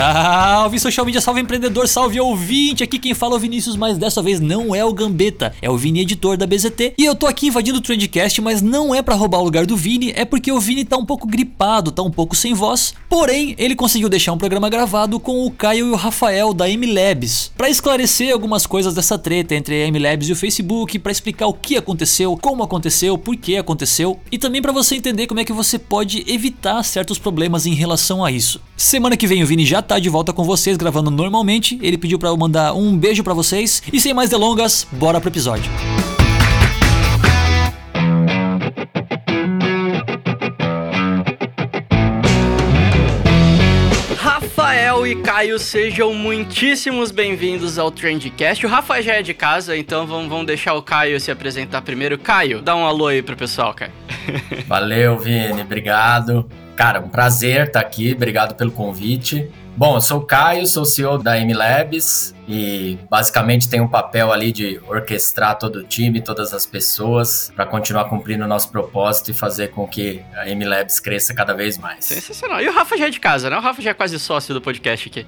[0.00, 2.82] Salve social media, salve empreendedor, salve ouvinte!
[2.82, 5.76] Aqui quem fala é o Vinícius, mas dessa vez não é o Gambetta, é o
[5.76, 6.94] Vini editor da BZT.
[6.96, 9.76] E eu tô aqui invadindo o Trendcast, mas não é para roubar o lugar do
[9.76, 12.94] Vini, é porque o Vini tá um pouco gripado, tá um pouco sem voz.
[13.10, 17.52] Porém, ele conseguiu deixar um programa gravado com o Caio e o Rafael da MLabs,
[17.54, 21.52] para esclarecer algumas coisas dessa treta entre a MLabs e o Facebook, para explicar o
[21.52, 25.52] que aconteceu, como aconteceu, por que aconteceu e também para você entender como é que
[25.52, 28.62] você pode evitar certos problemas em relação a isso.
[28.78, 31.76] Semana que vem o Vini já tá de volta com vocês gravando normalmente.
[31.82, 35.28] Ele pediu para eu mandar um beijo para vocês e sem mais delongas, bora pro
[35.28, 35.68] episódio.
[44.16, 48.64] Rafael e Caio, sejam muitíssimos bem-vindos ao Trendcast.
[48.64, 52.16] O Rafa já é de casa, então vamos, vamos deixar o Caio se apresentar primeiro.
[52.16, 53.90] Caio, dá um alô aí pro pessoal, Caio.
[54.68, 56.48] Valeu, Vini, obrigado.
[56.76, 59.50] Cara, um prazer estar aqui, obrigado pelo convite.
[59.76, 64.50] Bom, eu sou o Caio, sou CEO da MLabs e basicamente tem um papel ali
[64.50, 69.34] de orquestrar todo o time, todas as pessoas, para continuar cumprindo o nosso propósito e
[69.34, 72.06] fazer com que a MLabs cresça cada vez mais.
[72.06, 72.60] Sensacional.
[72.60, 73.56] E o Rafa já é de casa, né?
[73.56, 75.24] O Rafa já é quase sócio do podcast aqui.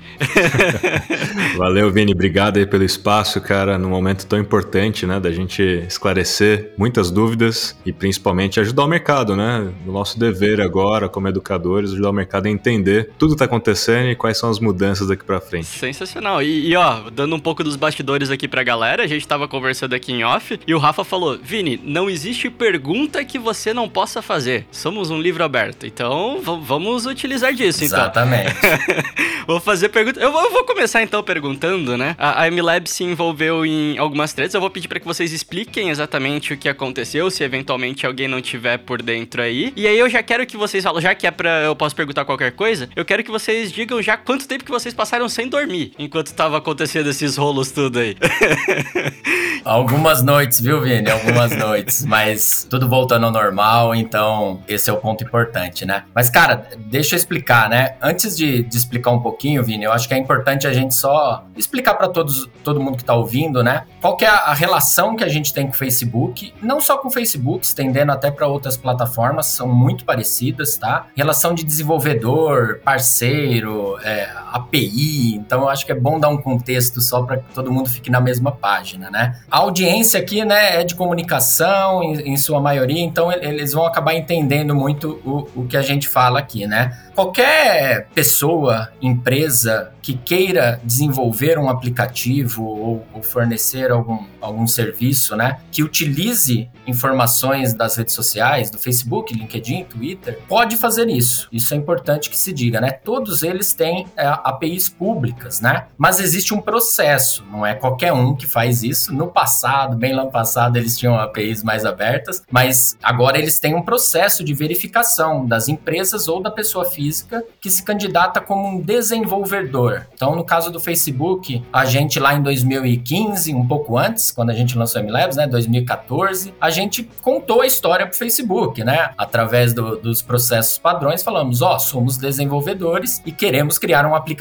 [1.57, 2.13] Valeu, Vini.
[2.13, 7.77] Obrigado aí pelo espaço, cara, num momento tão importante, né, da gente esclarecer muitas dúvidas
[7.87, 9.73] e principalmente ajudar o mercado, né?
[9.87, 14.09] O nosso dever agora, como educadores, ajudar o mercado a entender tudo que está acontecendo
[14.09, 15.67] e quais são as mudanças daqui para frente.
[15.67, 16.43] Sensacional.
[16.43, 19.95] E, e, ó, dando um pouco dos bastidores aqui pra galera, a gente tava conversando
[19.95, 24.23] aqui em off e o Rafa falou: Vini, não existe pergunta que você não possa
[24.23, 24.67] fazer.
[24.71, 25.87] Somos um livro aberto.
[25.87, 27.99] Então vamos utilizar disso, então.
[27.99, 28.55] Exatamente.
[29.47, 30.21] vou fazer pergunta.
[30.21, 32.15] Eu vou, eu vou, começar então perguntando, né?
[32.19, 34.55] A, a MLab se envolveu em algumas tretas.
[34.55, 38.41] Eu vou pedir para que vocês expliquem exatamente o que aconteceu, se eventualmente alguém não
[38.41, 39.73] tiver por dentro aí.
[39.77, 42.25] E aí eu já quero que vocês falem, já que é pra eu posso perguntar
[42.25, 45.93] qualquer coisa, eu quero que vocês digam já quanto tempo que vocês passaram sem dormir
[45.99, 48.17] enquanto estava acontecendo esses rolos tudo aí.
[49.65, 51.09] Algumas noites, viu, Vini?
[51.09, 52.05] Algumas noites.
[52.05, 56.05] Mas tudo voltando ao normal, então esse é o ponto importante, né?
[56.15, 57.95] Mas, cara, deixa eu explicar, né?
[58.03, 61.45] Antes de, de explicar um pouquinho, Vini, eu acho que é importante a gente só
[61.57, 63.85] explicar para todos todo mundo que tá ouvindo, né?
[64.01, 66.99] Qual que é a, a relação que a gente tem com o Facebook, não só
[66.99, 71.07] com o Facebook, estendendo até para outras plataformas, são muito parecidas, tá?
[71.17, 74.42] Relação de desenvolvedor, parceiro, é, yeah.
[74.57, 77.89] API, então eu acho que é bom dar um contexto só para que todo mundo
[77.89, 79.41] fique na mesma página, né?
[79.51, 84.15] A audiência aqui, né, é de comunicação em, em sua maioria, então eles vão acabar
[84.15, 86.99] entendendo muito o, o que a gente fala aqui, né?
[87.15, 95.61] Qualquer pessoa, empresa que queira desenvolver um aplicativo ou, ou, fornecer algum, algum serviço, né,
[95.71, 101.49] que utilize informações das redes sociais, do Facebook, LinkedIn, Twitter, pode fazer isso.
[101.53, 102.91] Isso é importante que se diga, né?
[102.91, 105.87] Todos eles têm é, APIs públicas, né?
[105.97, 109.15] Mas existe um processo, não é qualquer um que faz isso.
[109.15, 113.75] No passado, bem lá no passado, eles tinham APIs mais abertas, mas agora eles têm
[113.75, 118.81] um processo de verificação das empresas ou da pessoa física que se candidata como um
[118.81, 120.07] desenvolvedor.
[120.15, 124.55] Então, no caso do Facebook, a gente lá em 2015, um pouco antes, quando a
[124.55, 129.11] gente lançou a MLabs, né, 2014, a gente contou a história para o Facebook, né?
[129.17, 134.32] Através do, dos processos padrões, falamos: ó, oh, somos desenvolvedores e queremos criar um aplicativo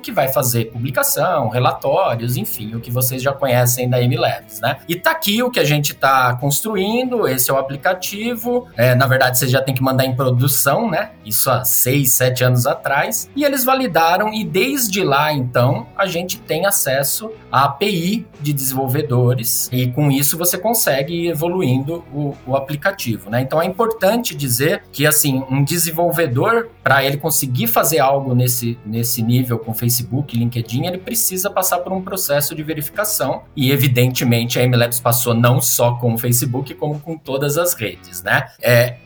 [0.00, 4.78] que vai fazer publicação, relatórios, enfim, o que vocês já conhecem da MLabs, né?
[4.88, 8.68] E tá aqui o que a gente está construindo, esse é o aplicativo.
[8.76, 11.10] É, na verdade, você já tem que mandar em produção, né?
[11.24, 13.28] Isso há seis, sete anos atrás.
[13.34, 19.68] E eles validaram, e desde lá, então, a gente tem acesso à API de desenvolvedores,
[19.72, 23.40] e com isso você consegue ir evoluindo o, o aplicativo, né?
[23.40, 29.22] Então é importante dizer que, assim, um desenvolvedor, para ele conseguir fazer algo nesse, nesse
[29.22, 34.66] nível com Facebook, LinkedIn, ele precisa passar por um processo de verificação, e evidentemente a
[34.66, 38.48] MLabs passou não só com o Facebook, como com todas as redes, né?
[38.62, 38.96] É,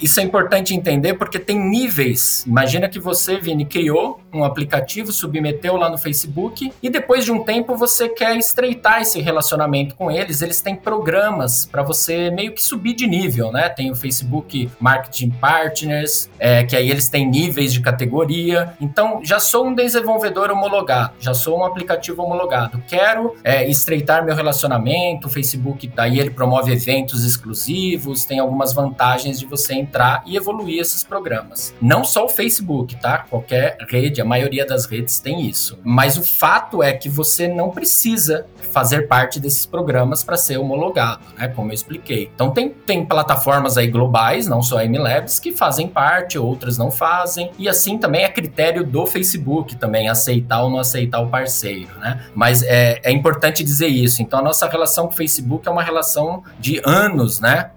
[0.00, 2.44] isso é importante entender porque tem níveis.
[2.46, 7.42] Imagina que você, Vini, criou um aplicativo, submeteu lá no Facebook e depois de um
[7.42, 10.42] tempo você quer estreitar esse relacionamento com eles.
[10.42, 13.68] Eles têm programas para você meio que subir de nível, né?
[13.68, 18.74] Tem o Facebook Marketing Partners, é, que aí eles têm níveis de categoria.
[18.80, 24.34] Então já sou um desenvolvedor homologado, já sou um aplicativo homologado, quero é, estreitar meu
[24.34, 30.36] relacionamento, o Facebook, daí ele promove eventos exclusivos, tem algumas vantagens de você entrar e
[30.36, 31.74] evoluir esses programas.
[31.80, 33.18] Não só o Facebook, tá?
[33.30, 35.78] Qualquer rede, a maioria das redes tem isso.
[35.84, 41.20] Mas o fato é que você não precisa fazer parte desses programas para ser homologado,
[41.36, 41.48] né?
[41.48, 42.30] Como eu expliquei.
[42.34, 46.90] Então tem, tem plataformas aí globais, não só a MLabs, que fazem parte, outras não
[46.90, 47.50] fazem.
[47.58, 52.24] E assim também é critério do Facebook também aceitar ou não aceitar o parceiro, né?
[52.34, 54.22] Mas é, é importante dizer isso.
[54.22, 57.70] Então a nossa relação com o Facebook é uma relação de anos, né?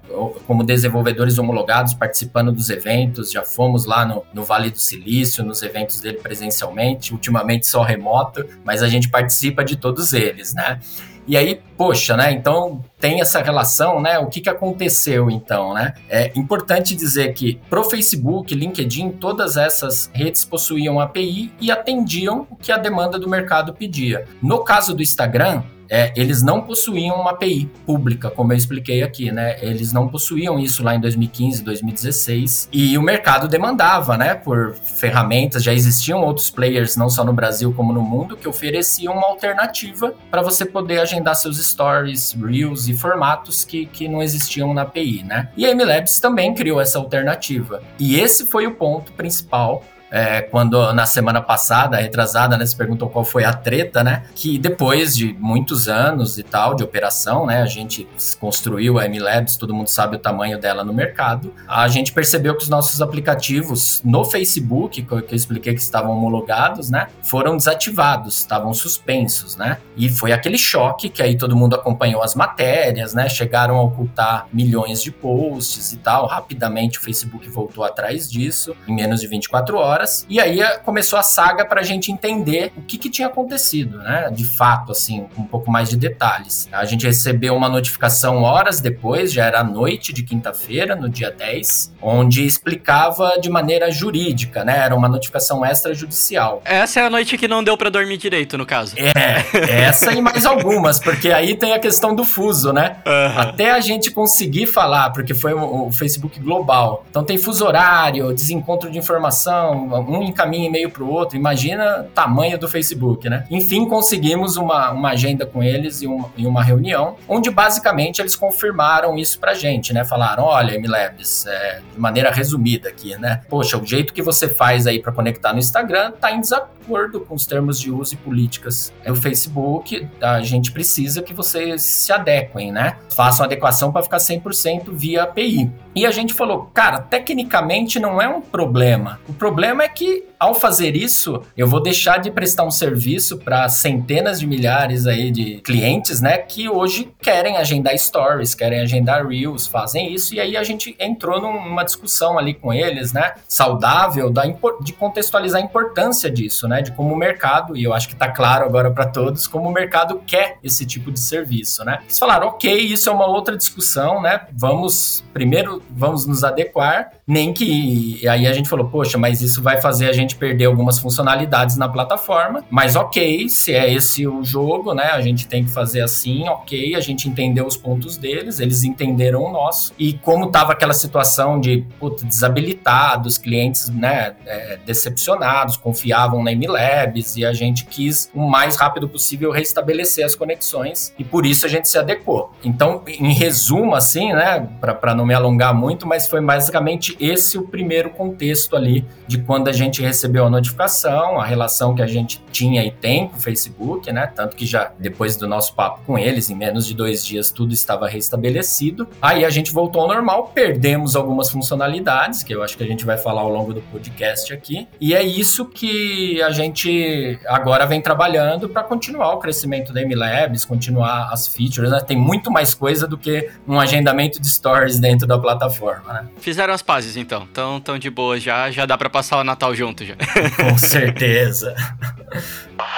[0.45, 5.61] Como desenvolvedores homologados, participando dos eventos, já fomos lá no, no Vale do Silício, nos
[5.61, 10.79] eventos dele presencialmente, ultimamente só remoto, mas a gente participa de todos eles, né?
[11.27, 12.31] E aí, poxa, né?
[12.31, 14.19] Então tem essa relação, né?
[14.19, 15.94] O que, que aconteceu então, né?
[16.09, 22.56] É importante dizer que pro Facebook, LinkedIn, todas essas redes possuíam API e atendiam o
[22.56, 24.25] que a demanda do mercado pedia.
[24.41, 29.29] No caso do Instagram, é, eles não possuíam uma API pública, como eu expliquei aqui,
[29.29, 29.57] né?
[29.61, 35.61] Eles não possuíam isso lá em 2015, 2016, e o mercado demandava, né, por ferramentas,
[35.61, 40.13] já existiam outros players, não só no Brasil como no mundo, que ofereciam uma alternativa
[40.29, 45.23] para você poder agendar seus stories, reels e formatos que, que não existiam na API,
[45.23, 45.49] né?
[45.57, 47.83] E a MLabs também criou essa alternativa.
[47.99, 53.09] E esse foi o ponto principal é, quando na semana passada, retrasada, né, se perguntou
[53.09, 54.23] qual foi a treta, né?
[54.35, 58.05] Que depois de muitos anos e tal de operação, né, a gente
[58.37, 61.53] construiu a MLabs, todo mundo sabe o tamanho dela no mercado.
[61.65, 66.89] A gente percebeu que os nossos aplicativos no Facebook, que eu expliquei que estavam homologados,
[66.89, 69.77] né, foram desativados, estavam suspensos, né?
[69.95, 73.29] E foi aquele choque que aí todo mundo acompanhou as matérias, né?
[73.29, 76.25] Chegaram a ocultar milhões de posts e tal.
[76.25, 81.18] Rapidamente o Facebook voltou atrás disso em menos de 24 horas E aí eh, começou
[81.18, 84.30] a saga para a gente entender o que, que tinha acontecido, né?
[84.31, 86.68] De fato, assim, com um pouco mais de detalhes.
[86.71, 91.94] A gente recebeu uma notificação horas depois, já era noite de quinta-feira, no dia 10,
[92.01, 94.80] onde explicava de maneira jurídica, né?
[94.80, 96.62] Era uma notificação extrajudicial.
[96.65, 98.95] Essa é a noite que não deu para dormir direito, no caso.
[98.97, 102.97] É, essa e mais algumas, porque aí tem a questão do fuso, né?
[103.06, 103.39] Uhum.
[103.39, 107.06] Até a gente conseguir falar, porque foi o Facebook global.
[107.09, 111.38] Então tem fuso horário, desencontro de informação, um encaminha e-mail para o outro.
[111.38, 113.45] Imagina tamanho do Facebook, né?
[113.49, 118.35] Enfim, conseguimos uma, uma agenda com eles e uma, e uma reunião, onde basicamente eles
[118.35, 120.03] confirmaram isso pra gente, né?
[120.03, 123.41] Falaram: olha, MLabs, é, de maneira resumida aqui, né?
[123.49, 127.35] Poxa, o jeito que você faz aí para conectar no Instagram tá em desacordo com
[127.35, 130.07] os termos de uso e políticas do Facebook.
[130.19, 132.97] A gente precisa que vocês se adequem, né?
[133.15, 135.71] Façam adequação para ficar 100% via API.
[135.94, 139.19] E a gente falou, cara, tecnicamente não é um problema.
[139.27, 143.69] O problema é que ao fazer isso, eu vou deixar de prestar um serviço para
[143.69, 149.67] centenas de milhares aí de clientes, né, que hoje querem agendar stories, querem agendar reels,
[149.67, 154.41] fazem isso e aí a gente entrou numa discussão ali com eles, né, saudável da
[154.81, 158.27] de contextualizar a importância disso, né, de como o mercado, e eu acho que está
[158.27, 161.99] claro agora para todos, como o mercado quer esse tipo de serviço, né?
[162.03, 164.41] Eles falaram, OK, isso é uma outra discussão, né?
[164.51, 169.79] Vamos primeiro vamos nos adequar, nem que aí a gente falou, poxa, mas isso vai
[169.79, 174.94] fazer a gente perder algumas funcionalidades na plataforma, mas ok, se é esse o jogo,
[174.94, 178.83] né, a gente tem que fazer assim, ok, a gente entendeu os pontos deles, eles
[178.83, 185.78] entenderam o nosso, e como tava aquela situação de, puta, desabilitados, clientes, né, é, decepcionados,
[185.78, 191.23] confiavam na MLabs, e a gente quis o mais rápido possível restabelecer as conexões, e
[191.23, 192.52] por isso a gente se adequou.
[192.64, 197.64] Então, em resumo, assim, né, para não me alongar muito, mas foi basicamente esse o
[197.64, 202.44] primeiro contexto ali de quando a gente recebeu a notificação, a relação que a gente
[202.51, 204.28] tinha e tem com o Facebook, né?
[204.28, 207.73] Tanto que já depois do nosso papo com eles, em menos de dois dias, tudo
[207.73, 209.07] estava restabelecido.
[209.21, 213.06] Aí a gente voltou ao normal, perdemos algumas funcionalidades, que eu acho que a gente
[213.06, 214.87] vai falar ao longo do podcast aqui.
[214.99, 220.66] E é isso que a gente agora vem trabalhando para continuar o crescimento da MLabs,
[220.66, 222.01] continuar as features, né?
[222.01, 226.28] Tem muito mais coisa do que um agendamento de stories dentro da plataforma plataforma, né?
[226.40, 229.73] Fizeram as pazes então, tão, tão de boa já, já dá para passar o Natal
[229.75, 230.10] junto já.
[230.57, 231.75] Com certeza.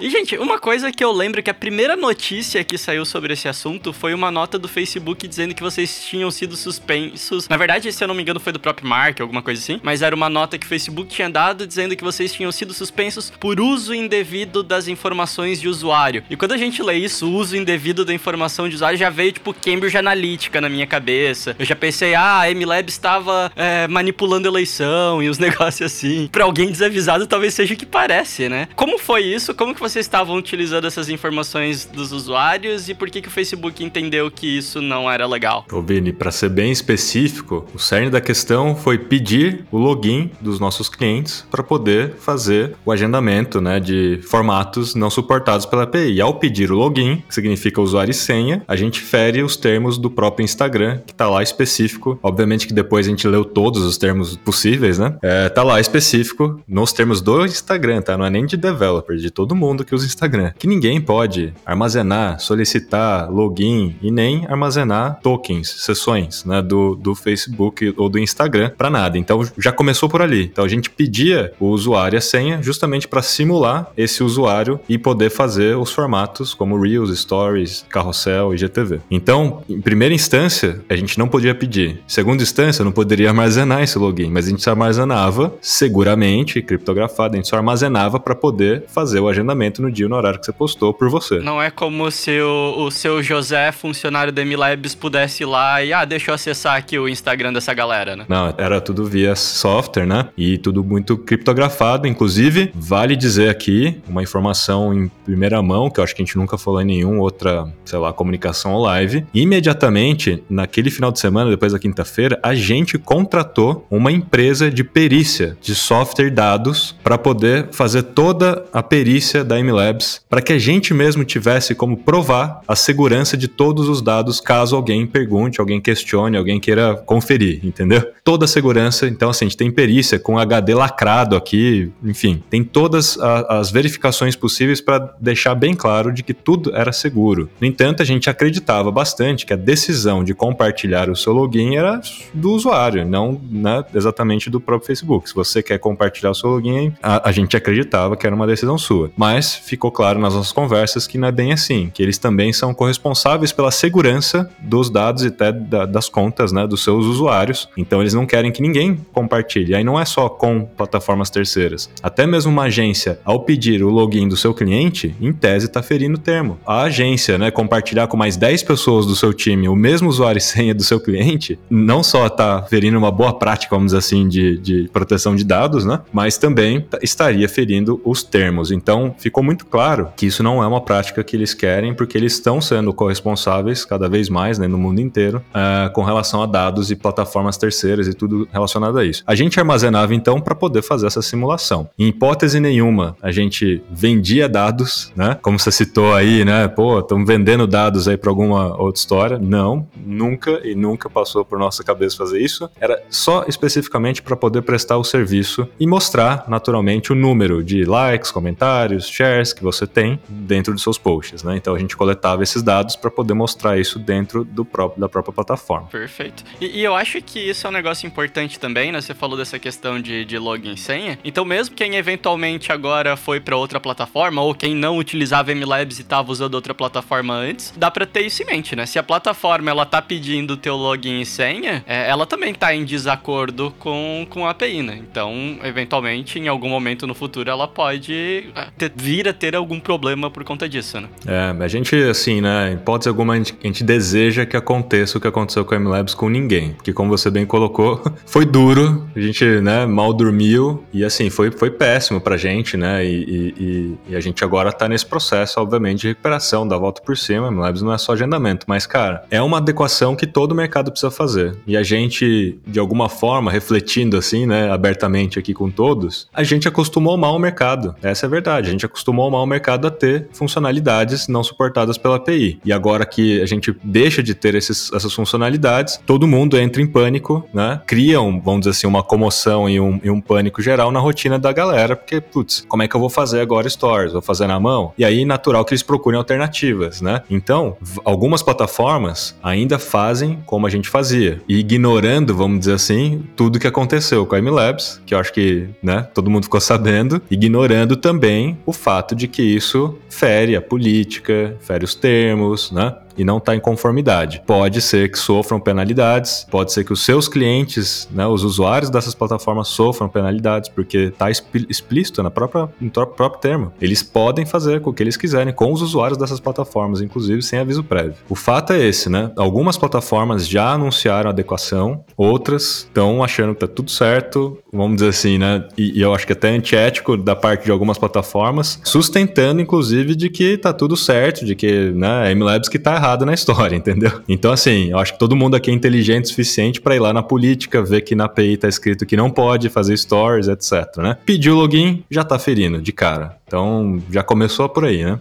[0.00, 3.48] E, gente, uma coisa que eu lembro que a primeira notícia que saiu sobre esse
[3.48, 7.48] assunto foi uma nota do Facebook dizendo que vocês tinham sido suspensos.
[7.48, 9.80] Na verdade, se eu não me engano, foi do próprio Mark, alguma coisa assim.
[9.82, 13.30] Mas era uma nota que o Facebook tinha dado dizendo que vocês tinham sido suspensos
[13.30, 16.24] por uso indevido das informações de usuário.
[16.28, 19.54] E quando a gente lê isso, uso indevido da informação de usuário, já veio, tipo,
[19.54, 21.54] Cambridge Analytica na minha cabeça.
[21.56, 26.28] Eu já pensei, ah, a MLab estava é, manipulando eleição e os negócios assim.
[26.32, 28.68] Pra alguém desavisado, talvez seja o que parece, né?
[28.74, 29.54] Como foi isso?
[29.54, 33.84] Como que vocês estavam utilizando essas informações dos usuários e por que, que o Facebook
[33.84, 35.66] entendeu que isso não era legal?
[35.70, 40.58] Ô Vini, para ser bem específico, o cerne da questão foi pedir o login dos
[40.58, 46.14] nossos clientes para poder fazer o agendamento né, de formatos não suportados pela API.
[46.14, 49.98] E ao pedir o login, que significa usuário e senha, a gente fere os termos
[49.98, 52.18] do próprio Instagram, que está lá específico.
[52.22, 55.18] Obviamente que depois a gente leu todos os termos possíveis, né?
[55.20, 58.16] É, tá lá específico nos termos do Instagram, tá?
[58.16, 60.52] Não é nem de developer, de todo mundo que usa Instagram.
[60.58, 66.60] Que ninguém pode armazenar, solicitar login e nem armazenar tokens, sessões, né?
[66.60, 69.16] Do, do Facebook ou do Instagram para nada.
[69.16, 70.44] Então já começou por ali.
[70.44, 75.30] Então a gente pedia o usuário a senha justamente para simular esse usuário e poder
[75.30, 79.00] fazer os formatos como Reels, Stories, Carrossel e GTV.
[79.10, 82.02] Então, em primeira instância, a gente não podia pedir.
[82.06, 87.48] Segunda instância, não poderia armazenar esse login, mas a gente armazenava seguramente, criptografado, a gente
[87.48, 91.08] só armazenava para poder fazer o agendamento no dia no horário que você postou por
[91.08, 91.38] você.
[91.38, 95.92] Não é como se o, o seu José, funcionário da MLabs, pudesse ir lá e,
[95.92, 98.24] ah, deixa eu acessar aqui o Instagram dessa galera, né?
[98.28, 100.28] Não, era tudo via software, né?
[100.36, 102.06] E tudo muito criptografado.
[102.06, 106.36] Inclusive, vale dizer aqui uma informação em primeira mão, que eu acho que a gente
[106.36, 109.26] nunca falou em nenhuma outra, sei lá, comunicação live.
[109.32, 115.56] Imediatamente, naquele final de semana, depois da quinta-feira, a gente contratou uma empresa de perícia
[115.60, 120.92] de software dados para poder fazer toda a perícia da MLabs, para que a gente
[120.94, 126.36] mesmo tivesse como provar a segurança de todos os dados caso alguém pergunte, alguém questione,
[126.36, 128.02] alguém queira conferir, entendeu?
[128.22, 132.64] Toda a segurança, então assim, a gente tem perícia com HD lacrado aqui, enfim, tem
[132.64, 137.48] todas a, as verificações possíveis para deixar bem claro de que tudo era seguro.
[137.60, 142.00] No entanto, a gente acreditava bastante que a decisão de compartilhar o seu login era
[142.32, 145.28] do usuário, não né, exatamente do próprio Facebook.
[145.28, 148.78] Se você quer compartilhar o seu login, a, a gente acreditava que era uma decisão
[148.78, 149.10] sua.
[149.16, 152.72] Mas ficou claro nas nossas conversas que não é bem assim, que eles também são
[152.72, 157.68] corresponsáveis pela segurança dos dados e até da, das contas né, dos seus usuários.
[157.76, 159.74] Então eles não querem que ninguém compartilhe.
[159.74, 161.90] Aí não é só com plataformas terceiras.
[162.02, 166.16] Até mesmo uma agência, ao pedir o login do seu cliente, em tese está ferindo
[166.16, 166.58] o termo.
[166.66, 170.42] A agência, né, compartilhar com mais 10 pessoas do seu time o mesmo usuário e
[170.42, 174.58] senha do seu cliente, não só está ferindo uma boa prática, vamos dizer assim, de,
[174.58, 178.70] de proteção de dados, né, mas também estaria ferindo os termos.
[178.70, 182.34] Então, ficou muito claro que isso não é uma prática que eles querem, porque eles
[182.34, 186.90] estão sendo corresponsáveis cada vez mais, né, no mundo inteiro, uh, com relação a dados
[186.90, 189.22] e plataformas terceiras e tudo relacionado a isso.
[189.26, 191.88] A gente armazenava então para poder fazer essa simulação.
[191.98, 195.38] Em hipótese nenhuma, a gente vendia dados, né?
[195.42, 196.68] Como você citou aí, né?
[196.68, 199.38] Pô, estamos vendendo dados aí para alguma outra história.
[199.38, 202.68] Não, nunca e nunca passou por nossa cabeça fazer isso.
[202.80, 208.30] Era só especificamente para poder prestar o serviço e mostrar naturalmente o número de likes,
[208.30, 211.56] comentários, shares que você tem dentro dos seus posts, né?
[211.56, 215.32] Então a gente coletava esses dados para poder mostrar isso dentro do próprio, da própria
[215.32, 215.86] plataforma.
[215.86, 216.44] Perfeito.
[216.60, 219.00] E, e, eu acho que isso é um negócio importante também, né?
[219.00, 221.18] Você falou dessa questão de, de login e senha.
[221.24, 226.02] Então mesmo quem eventualmente agora foi para outra plataforma ou quem não utilizava MLabs e
[226.02, 228.84] estava usando outra plataforma antes, dá para ter isso em mente, né?
[228.84, 232.84] Se a plataforma ela tá pedindo teu login e senha, é, ela também tá em
[232.84, 234.98] desacordo com, com a API, né?
[234.98, 239.78] Então, eventualmente, em algum momento no futuro, ela pode é, ter, vir a ter algum
[239.78, 241.08] problema por conta disso, né?
[241.24, 245.18] É, a gente, assim, né, em hipótese alguma, a gente, a gente deseja que aconteça
[245.18, 246.72] o que aconteceu com a MLabs com ninguém.
[246.72, 251.52] Porque, como você bem colocou, foi duro, a gente, né, mal dormiu e, assim, foi,
[251.52, 253.04] foi péssimo pra gente, né?
[253.04, 257.16] E, e, e a gente agora tá nesse processo, obviamente, de recuperação, da volta por
[257.16, 257.46] cima.
[257.46, 261.10] A MLabs não é só agendamento, mas, cara, é uma adequação que todo mercado precisa
[261.10, 261.56] fazer.
[261.68, 266.66] E a gente, de alguma forma, refletindo, assim, né, abertamente aqui com todos, a gente
[266.66, 267.94] acostumou mal o mercado.
[268.02, 268.68] Essa é a verdade.
[268.68, 272.58] A gente acostumou mal o mercado a ter funcionalidades não suportadas pela API.
[272.64, 276.86] E agora que a gente deixa de ter esses, essas funcionalidades, todo mundo entra em
[276.86, 277.80] pânico, né?
[277.86, 281.38] Cria, um, vamos dizer assim, uma comoção e um, e um pânico geral na rotina
[281.38, 284.12] da galera, porque, putz, como é que eu vou fazer agora stories?
[284.12, 284.92] Vou fazer na mão?
[284.96, 287.22] E aí, natural que eles procurem alternativas, né?
[287.30, 293.66] Então, algumas plataformas ainda fazem como a gente fazia, ignorando, vamos dizer assim, tudo que
[293.66, 298.58] aconteceu com a MLabs, que eu acho que, né, todo mundo ficou sabendo, ignorando também
[298.66, 302.94] o fato de que isso fere a política, fere os termos, né?
[303.16, 304.42] E não está em conformidade.
[304.46, 309.14] Pode ser que sofram penalidades, pode ser que os seus clientes, né, os usuários dessas
[309.14, 313.72] plataformas sofram penalidades, porque está explícito na própria, no próprio termo.
[313.80, 317.58] Eles podem fazer com o que eles quiserem com os usuários dessas plataformas, inclusive sem
[317.58, 318.14] aviso prévio.
[318.28, 319.30] O fato é esse, né?
[319.36, 325.38] Algumas plataformas já anunciaram adequação, outras estão achando que tá tudo certo, vamos dizer assim,
[325.38, 325.66] né?
[325.76, 330.28] E, e eu acho que até antiético da parte de algumas plataformas, sustentando, inclusive, de
[330.28, 334.22] que tá tudo certo, de que né, a MLabs que tá errado na história, entendeu?
[334.28, 337.12] Então, assim, eu acho que todo mundo aqui é inteligente o suficiente para ir lá
[337.12, 341.16] na política, ver que na API tá escrito que não pode fazer stories, etc, né?
[341.24, 343.36] Pediu login, já tá ferindo de cara.
[343.46, 345.18] Então, já começou por aí, né?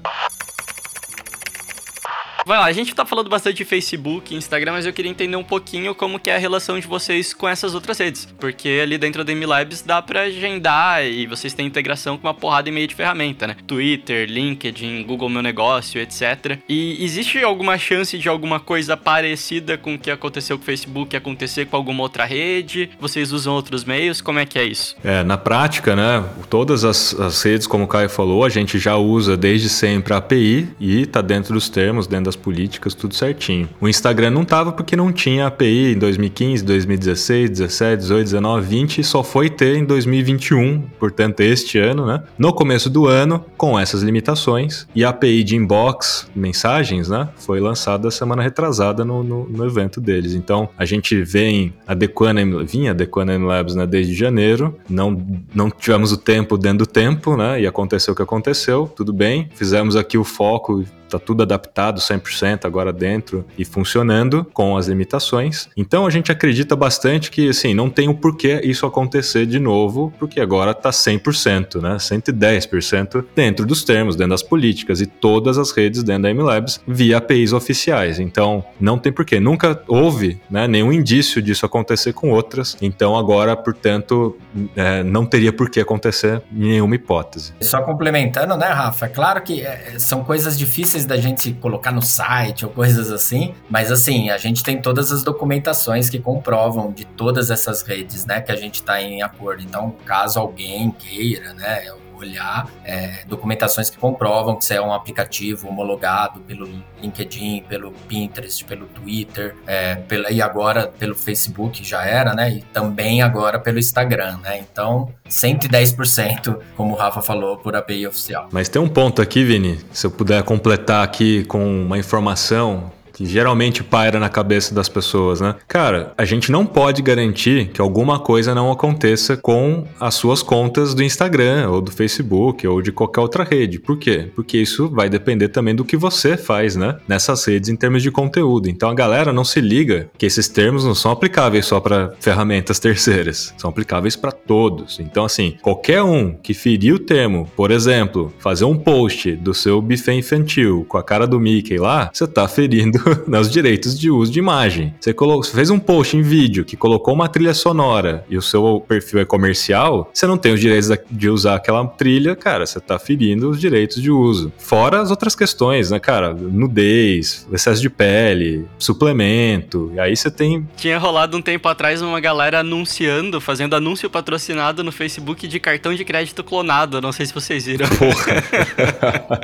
[2.45, 5.43] Vai lá, a gente tá falando bastante de Facebook, Instagram, mas eu queria entender um
[5.43, 8.27] pouquinho como que é a relação de vocês com essas outras redes.
[8.37, 12.67] Porque ali dentro da MLabs dá pra agendar e vocês têm integração com uma porrada
[12.67, 13.55] e meia de ferramenta, né?
[13.65, 16.59] Twitter, LinkedIn, Google Meu Negócio, etc.
[16.67, 21.15] E existe alguma chance de alguma coisa parecida com o que aconteceu com o Facebook
[21.15, 22.89] acontecer com alguma outra rede?
[22.99, 24.19] Vocês usam outros meios?
[24.19, 24.95] Como é que é isso?
[25.03, 26.23] É, na prática, né?
[26.49, 30.17] Todas as, as redes, como o Caio falou, a gente já usa desde sempre a
[30.17, 33.69] API e tá dentro dos termos, dentro das das políticas, tudo certinho.
[33.79, 38.97] O Instagram não tava porque não tinha API em 2015, 2016, 17, 18, 19, 20
[38.99, 42.23] e só foi ter em 2021, portanto este ano, né?
[42.37, 47.29] No começo do ano, com essas limitações, e a API de inbox, mensagens, né?
[47.35, 50.33] Foi lançada semana retrasada no, no, no evento deles.
[50.33, 56.11] Então, a gente vem adequando, vinha adequando a Labs né, desde janeiro, não, não tivemos
[56.11, 57.61] o tempo dentro do tempo, né?
[57.61, 59.49] E aconteceu o que aconteceu, tudo bem.
[59.53, 60.83] Fizemos aqui o foco
[61.15, 65.69] está tudo adaptado 100% agora dentro e funcionando com as limitações.
[65.77, 70.13] Então a gente acredita bastante que assim, não tem o porquê isso acontecer de novo,
[70.17, 71.95] porque agora está 100%, né?
[71.97, 77.17] 110% dentro dos termos, dentro das políticas e todas as redes dentro da MLabs via
[77.17, 78.19] APIs oficiais.
[78.19, 79.39] Então não tem porquê.
[79.39, 82.75] Nunca houve né, nenhum indício disso acontecer com outras.
[82.81, 84.37] Então agora, portanto,
[84.75, 87.53] é, não teria por que acontecer nenhuma hipótese.
[87.61, 89.05] Só complementando, né, Rafa?
[89.05, 93.53] É claro que é, são coisas difíceis da gente colocar no site ou coisas assim,
[93.69, 98.41] mas assim, a gente tem todas as documentações que comprovam de todas essas redes, né,
[98.41, 99.63] que a gente está em acordo.
[99.63, 101.85] Então, caso alguém queira, né,
[102.23, 106.67] olhar é, documentações que comprovam que você é um aplicativo homologado pelo
[107.01, 112.51] LinkedIn, pelo Pinterest, pelo Twitter, é, pela, e agora pelo Facebook já era, né?
[112.51, 114.59] E também agora pelo Instagram, né?
[114.59, 118.47] Então, 110%, como o Rafa falou, por API oficial.
[118.51, 123.25] Mas tem um ponto aqui, Vini, se eu puder completar aqui com uma informação que
[123.25, 125.55] geralmente paira na cabeça das pessoas, né?
[125.67, 130.93] Cara, a gente não pode garantir que alguma coisa não aconteça com as suas contas
[130.93, 133.79] do Instagram ou do Facebook ou de qualquer outra rede.
[133.79, 134.31] Por quê?
[134.35, 136.97] Porque isso vai depender também do que você faz, né?
[137.07, 138.69] Nessas redes em termos de conteúdo.
[138.69, 142.79] Então a galera não se liga que esses termos não são aplicáveis só para ferramentas
[142.79, 144.99] terceiras, são aplicáveis para todos.
[144.99, 149.81] Então assim, qualquer um que ferir o termo, por exemplo, fazer um post do seu
[149.81, 154.31] buffet infantil com a cara do Mickey lá, você tá ferindo nos direitos de uso
[154.31, 154.93] de imagem.
[154.99, 158.41] Você, colocou, você fez um post em vídeo que colocou uma trilha sonora e o
[158.41, 162.79] seu perfil é comercial, você não tem os direitos de usar aquela trilha, cara, você
[162.79, 164.51] tá ferindo os direitos de uso.
[164.57, 166.33] Fora as outras questões, né, cara?
[166.33, 170.67] Nudez, excesso de pele, suplemento, e aí você tem...
[170.77, 175.93] Tinha rolado um tempo atrás uma galera anunciando, fazendo anúncio patrocinado no Facebook de cartão
[175.93, 177.87] de crédito clonado, não sei se vocês viram.
[177.89, 178.43] Porra.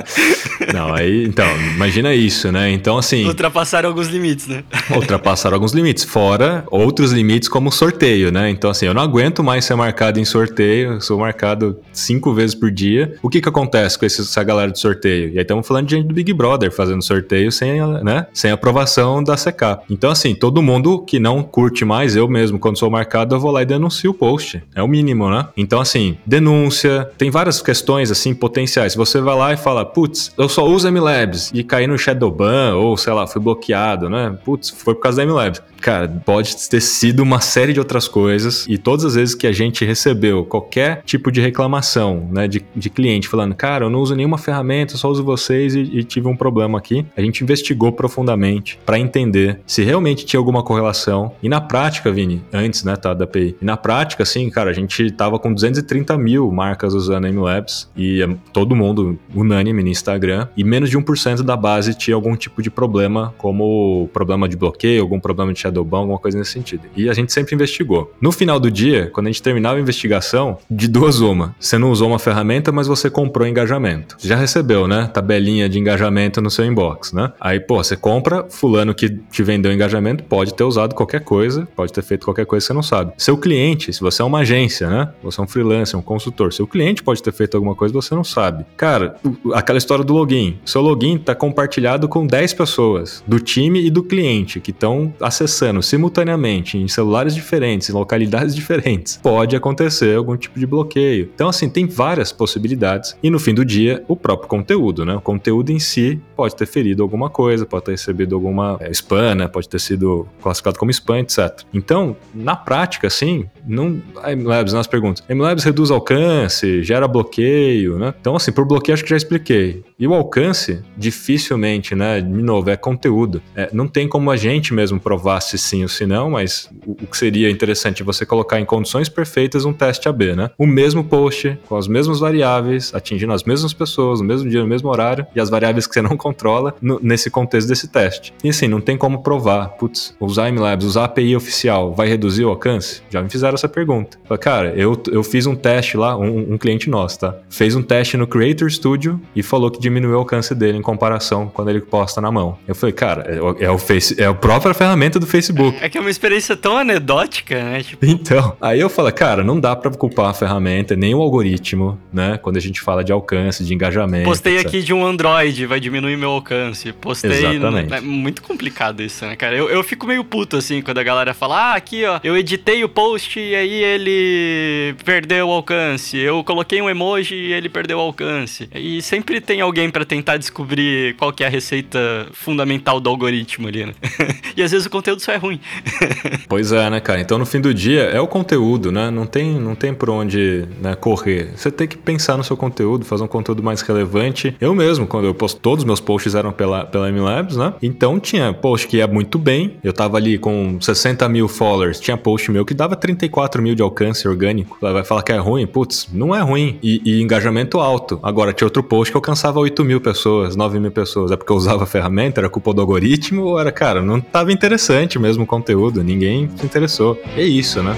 [0.72, 2.70] não, aí, então, imagina isso, né?
[2.70, 3.26] Então, assim...
[3.50, 4.64] Outra ultrapassaram alguns limites, né?
[4.94, 8.50] Ultrapassaram alguns limites, fora outros limites como sorteio, né?
[8.50, 12.70] Então, assim, eu não aguento mais ser marcado em sorteio, sou marcado cinco vezes por
[12.70, 13.16] dia.
[13.22, 15.30] O que que acontece com essa galera de sorteio?
[15.30, 19.22] E aí estamos falando de gente do Big Brother fazendo sorteio sem, né, sem aprovação
[19.22, 19.82] da CK.
[19.90, 23.50] Então, assim, todo mundo que não curte mais, eu mesmo, quando sou marcado, eu vou
[23.50, 24.62] lá e denuncio o post.
[24.74, 25.48] É o mínimo, né?
[25.56, 28.94] Então, assim, denúncia, tem várias questões, assim, potenciais.
[28.94, 32.96] Você vai lá e fala, putz, eu só uso MLabs e cair no Shadowban, ou
[32.96, 34.36] sei lá, fui bloqueado, né?
[34.44, 35.62] Putz, foi por causa da MLabs.
[35.80, 39.52] Cara, pode ter sido uma série de outras coisas e todas as vezes que a
[39.52, 44.14] gente recebeu qualquer tipo de reclamação, né, de, de cliente falando, cara, eu não uso
[44.14, 48.78] nenhuma ferramenta, só uso vocês e, e tive um problema aqui, a gente investigou profundamente
[48.84, 53.24] para entender se realmente tinha alguma correlação e na prática, Vini, antes, né, tá, da
[53.24, 57.90] API, e na prática, assim, cara, a gente tava com 230 mil marcas usando MLabs
[57.96, 58.20] e
[58.52, 62.70] todo mundo unânime no Instagram e menos de 1% da base tinha algum tipo de
[62.70, 66.82] problema, como problema de bloqueio, algum problema de shadow ban, alguma coisa nesse sentido.
[66.96, 68.12] E a gente sempre investigou.
[68.20, 71.54] No final do dia, quando a gente terminava a investigação, de duas uma.
[71.58, 74.16] Você não usou uma ferramenta, mas você comprou engajamento.
[74.20, 75.10] Já recebeu, né?
[75.12, 77.32] Tabelinha de engajamento no seu inbox, né?
[77.40, 81.92] Aí, pô, você compra, fulano que te vendeu engajamento pode ter usado qualquer coisa, pode
[81.92, 83.12] ter feito qualquer coisa que você não sabe.
[83.16, 85.12] Seu cliente, se você é uma agência, né?
[85.22, 88.14] Você é um freelancer, um consultor, seu cliente pode ter feito alguma coisa que você
[88.14, 88.64] não sabe.
[88.76, 89.16] Cara,
[89.54, 90.58] aquela história do login.
[90.64, 95.82] Seu login tá compartilhado com 10 pessoas, do time e do cliente, que estão acessando
[95.82, 99.18] simultaneamente em celulares diferentes, em localidades diferentes.
[99.18, 101.30] Pode acontecer algum tipo de bloqueio.
[101.34, 103.16] Então, assim, tem várias possibilidades.
[103.22, 105.14] E no fim do dia, o próprio conteúdo, né?
[105.14, 109.34] O conteúdo em si pode ter ferido alguma coisa, pode ter recebido alguma é, spam,
[109.34, 109.48] né?
[109.48, 111.62] Pode ter sido classificado como spam, etc.
[111.72, 114.00] Então, na prática, assim, não.
[114.22, 115.22] A MLabs, nas perguntas.
[115.28, 118.14] MLabs reduz alcance, gera bloqueio, né?
[118.20, 119.82] Então, assim, por bloqueio, acho que já expliquei.
[120.00, 122.22] E o alcance, dificilmente, né?
[122.22, 123.42] De novo, é conteúdo.
[123.54, 126.92] É, não tem como a gente mesmo provar se sim ou se não, mas o,
[126.92, 130.50] o que seria interessante é você colocar em condições perfeitas um teste AB, né?
[130.56, 134.66] O mesmo post, com as mesmas variáveis, atingindo as mesmas pessoas, no mesmo dia, no
[134.66, 138.32] mesmo horário, e as variáveis que você não controla no, nesse contexto desse teste.
[138.42, 142.48] E assim, não tem como provar, putz, usar MLabs, usar API oficial, vai reduzir o
[142.48, 143.02] alcance?
[143.10, 144.18] Já me fizeram essa pergunta.
[144.24, 147.36] Falei, cara, eu, eu fiz um teste lá, um, um cliente nosso, tá?
[147.50, 151.50] Fez um teste no Creator Studio e falou que diminuiu o alcance dele em comparação
[151.52, 152.56] quando ele posta na mão.
[152.66, 155.76] Eu falei, cara, é, o, é o, face, é a própria ferramenta do Facebook.
[155.80, 157.82] É que é uma experiência tão anedótica, né?
[157.82, 158.06] Tipo...
[158.06, 162.38] Então, aí eu falei, cara, não dá pra culpar a ferramenta, nem o algoritmo, né?
[162.38, 164.24] Quando a gente fala de alcance, de engajamento.
[164.24, 164.66] Postei etc.
[164.66, 166.92] aqui de um Android, vai diminuir meu alcance.
[166.92, 167.30] Postei.
[167.30, 167.92] Exatamente.
[167.92, 169.56] É muito complicado isso, né, cara?
[169.56, 172.84] Eu, eu fico meio puto, assim, quando a galera fala, ah, aqui, ó, eu editei
[172.84, 176.16] o post e aí ele perdeu o alcance.
[176.16, 178.68] Eu coloquei um emoji e ele perdeu o alcance.
[178.74, 183.68] E sempre tem alguém para tentar descobrir qual que é a receita fundamental do algoritmo
[183.68, 183.94] ali, né?
[184.56, 185.60] e às vezes o conteúdo só é ruim.
[186.48, 187.20] pois é, né, cara?
[187.20, 189.10] Então no fim do dia é o conteúdo, né?
[189.10, 191.52] Não tem, não tem por onde né, correr.
[191.54, 194.56] Você tem que pensar no seu conteúdo, fazer um conteúdo mais relevante.
[194.60, 197.74] Eu mesmo, quando eu posto, todos os meus posts eram pela, pela MLabs, né?
[197.80, 199.76] Então tinha post que ia muito bem.
[199.84, 202.00] Eu tava ali com 60 mil followers.
[202.00, 204.76] Tinha post meu que dava 34 mil de alcance orgânico.
[204.80, 205.66] Vai falar que é ruim?
[205.66, 206.78] Putz, não é ruim.
[206.82, 208.18] E, e engajamento alto.
[208.22, 211.30] Agora tinha outro post que alcançava 8 mil pessoas, 9 mil pessoas.
[211.30, 212.40] É porque eu usava a ferramenta?
[212.40, 213.42] Era culpa do algoritmo?
[213.42, 216.02] Ou era, cara, não tava interessante mesmo o conteúdo?
[216.02, 217.20] Ninguém se interessou.
[217.36, 217.96] É isso, né?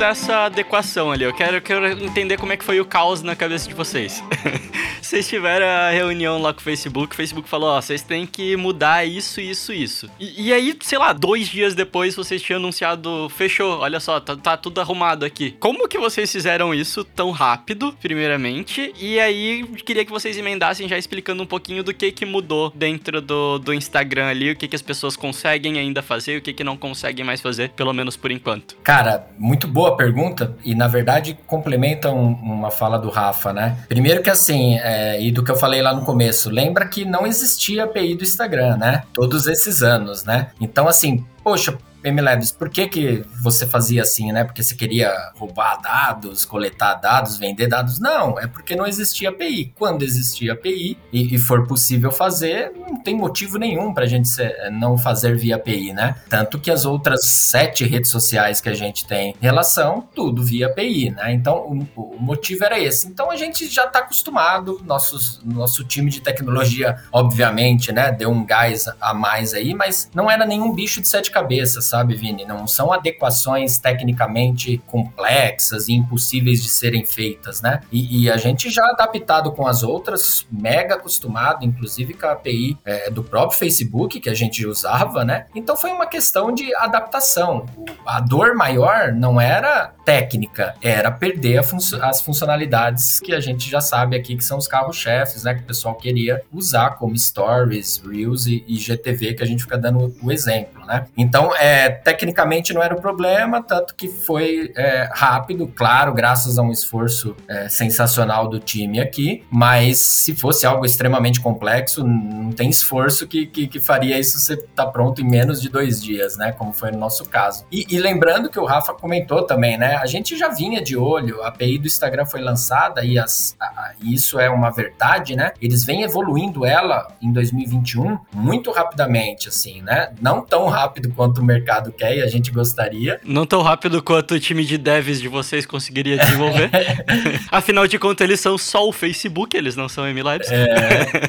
[0.00, 1.24] Dessa adequação ali.
[1.24, 4.24] Eu quero, eu quero entender como é que foi o caos na cabeça de vocês.
[5.02, 8.56] vocês tiveram a reunião lá com o Facebook, o Facebook falou, ó, vocês têm que
[8.56, 10.10] mudar isso, isso, isso.
[10.18, 14.34] E, e, aí, sei lá, dois dias depois vocês tinham anunciado, fechou, olha só, tá,
[14.36, 15.54] tá, tudo arrumado aqui.
[15.60, 18.94] Como que vocês fizeram isso tão rápido, primeiramente?
[18.98, 23.20] E aí, queria que vocês emendassem já explicando um pouquinho do que que mudou dentro
[23.20, 26.64] do, do Instagram ali, o que que as pessoas conseguem ainda fazer, o que que
[26.64, 28.76] não conseguem mais fazer, pelo menos por enquanto.
[28.76, 33.76] Cara, muito boa boa pergunta e, na verdade, complementa um, uma fala do Rafa, né?
[33.88, 37.26] Primeiro que, assim, é, e do que eu falei lá no começo, lembra que não
[37.26, 39.02] existia API do Instagram, né?
[39.12, 40.50] Todos esses anos, né?
[40.60, 44.44] Então, assim, poxa, MLabs, por que, que você fazia assim, né?
[44.44, 47.98] Porque você queria roubar dados, coletar dados, vender dados?
[47.98, 49.72] Não, é porque não existia API.
[49.76, 54.28] Quando existia API e, e for possível fazer, não tem motivo nenhum para a gente
[54.28, 56.16] ser, não fazer via API, né?
[56.28, 61.10] Tanto que as outras sete redes sociais que a gente tem relação, tudo via API,
[61.10, 61.32] né?
[61.32, 63.08] Então, o, o motivo era esse.
[63.08, 68.10] Então, a gente já está acostumado, nossos, nosso time de tecnologia, obviamente, né?
[68.10, 72.14] Deu um gás a mais aí, mas não era nenhum bicho de sete cabeças, sabe,
[72.14, 72.44] Vini?
[72.44, 77.80] Não são adequações tecnicamente complexas e impossíveis de serem feitas, né?
[77.90, 82.78] E, e a gente já adaptado com as outras, mega acostumado, inclusive com a API
[82.84, 85.46] é, do próprio Facebook que a gente usava, né?
[85.54, 87.66] Então foi uma questão de adaptação.
[88.06, 93.80] A dor maior não era técnica, era perder fun as funcionalidades que a gente já
[93.80, 95.54] sabe aqui que são os carros-chefes, né?
[95.54, 99.78] Que o pessoal queria usar como Stories, Reels e, e GTV, que a gente fica
[99.78, 101.06] dando o exemplo, né?
[101.16, 106.58] Então, é, é, tecnicamente não era o problema, tanto que foi é, rápido, claro, graças
[106.58, 112.52] a um esforço é, sensacional do time aqui, mas se fosse algo extremamente complexo, não
[112.52, 116.36] tem esforço que, que, que faria isso ser tá pronto em menos de dois dias,
[116.36, 116.52] né?
[116.52, 117.64] Como foi no nosso caso.
[117.72, 119.96] E, e, lembrando que o Rafa comentou também, né?
[119.96, 123.92] A gente já vinha de olho, a API do Instagram foi lançada e as, a,
[124.02, 125.52] isso é uma verdade, né?
[125.60, 130.12] Eles vêm evoluindo ela em 2021 muito rapidamente, assim, né?
[130.20, 133.20] Não tão rápido quanto o mercado mercado quer e a gente gostaria.
[133.24, 136.70] Não tão rápido quanto o time de devs de vocês conseguiria desenvolver.
[137.50, 140.50] Afinal de contas, eles são só o Facebook, eles não são MLabs.
[140.50, 140.64] É,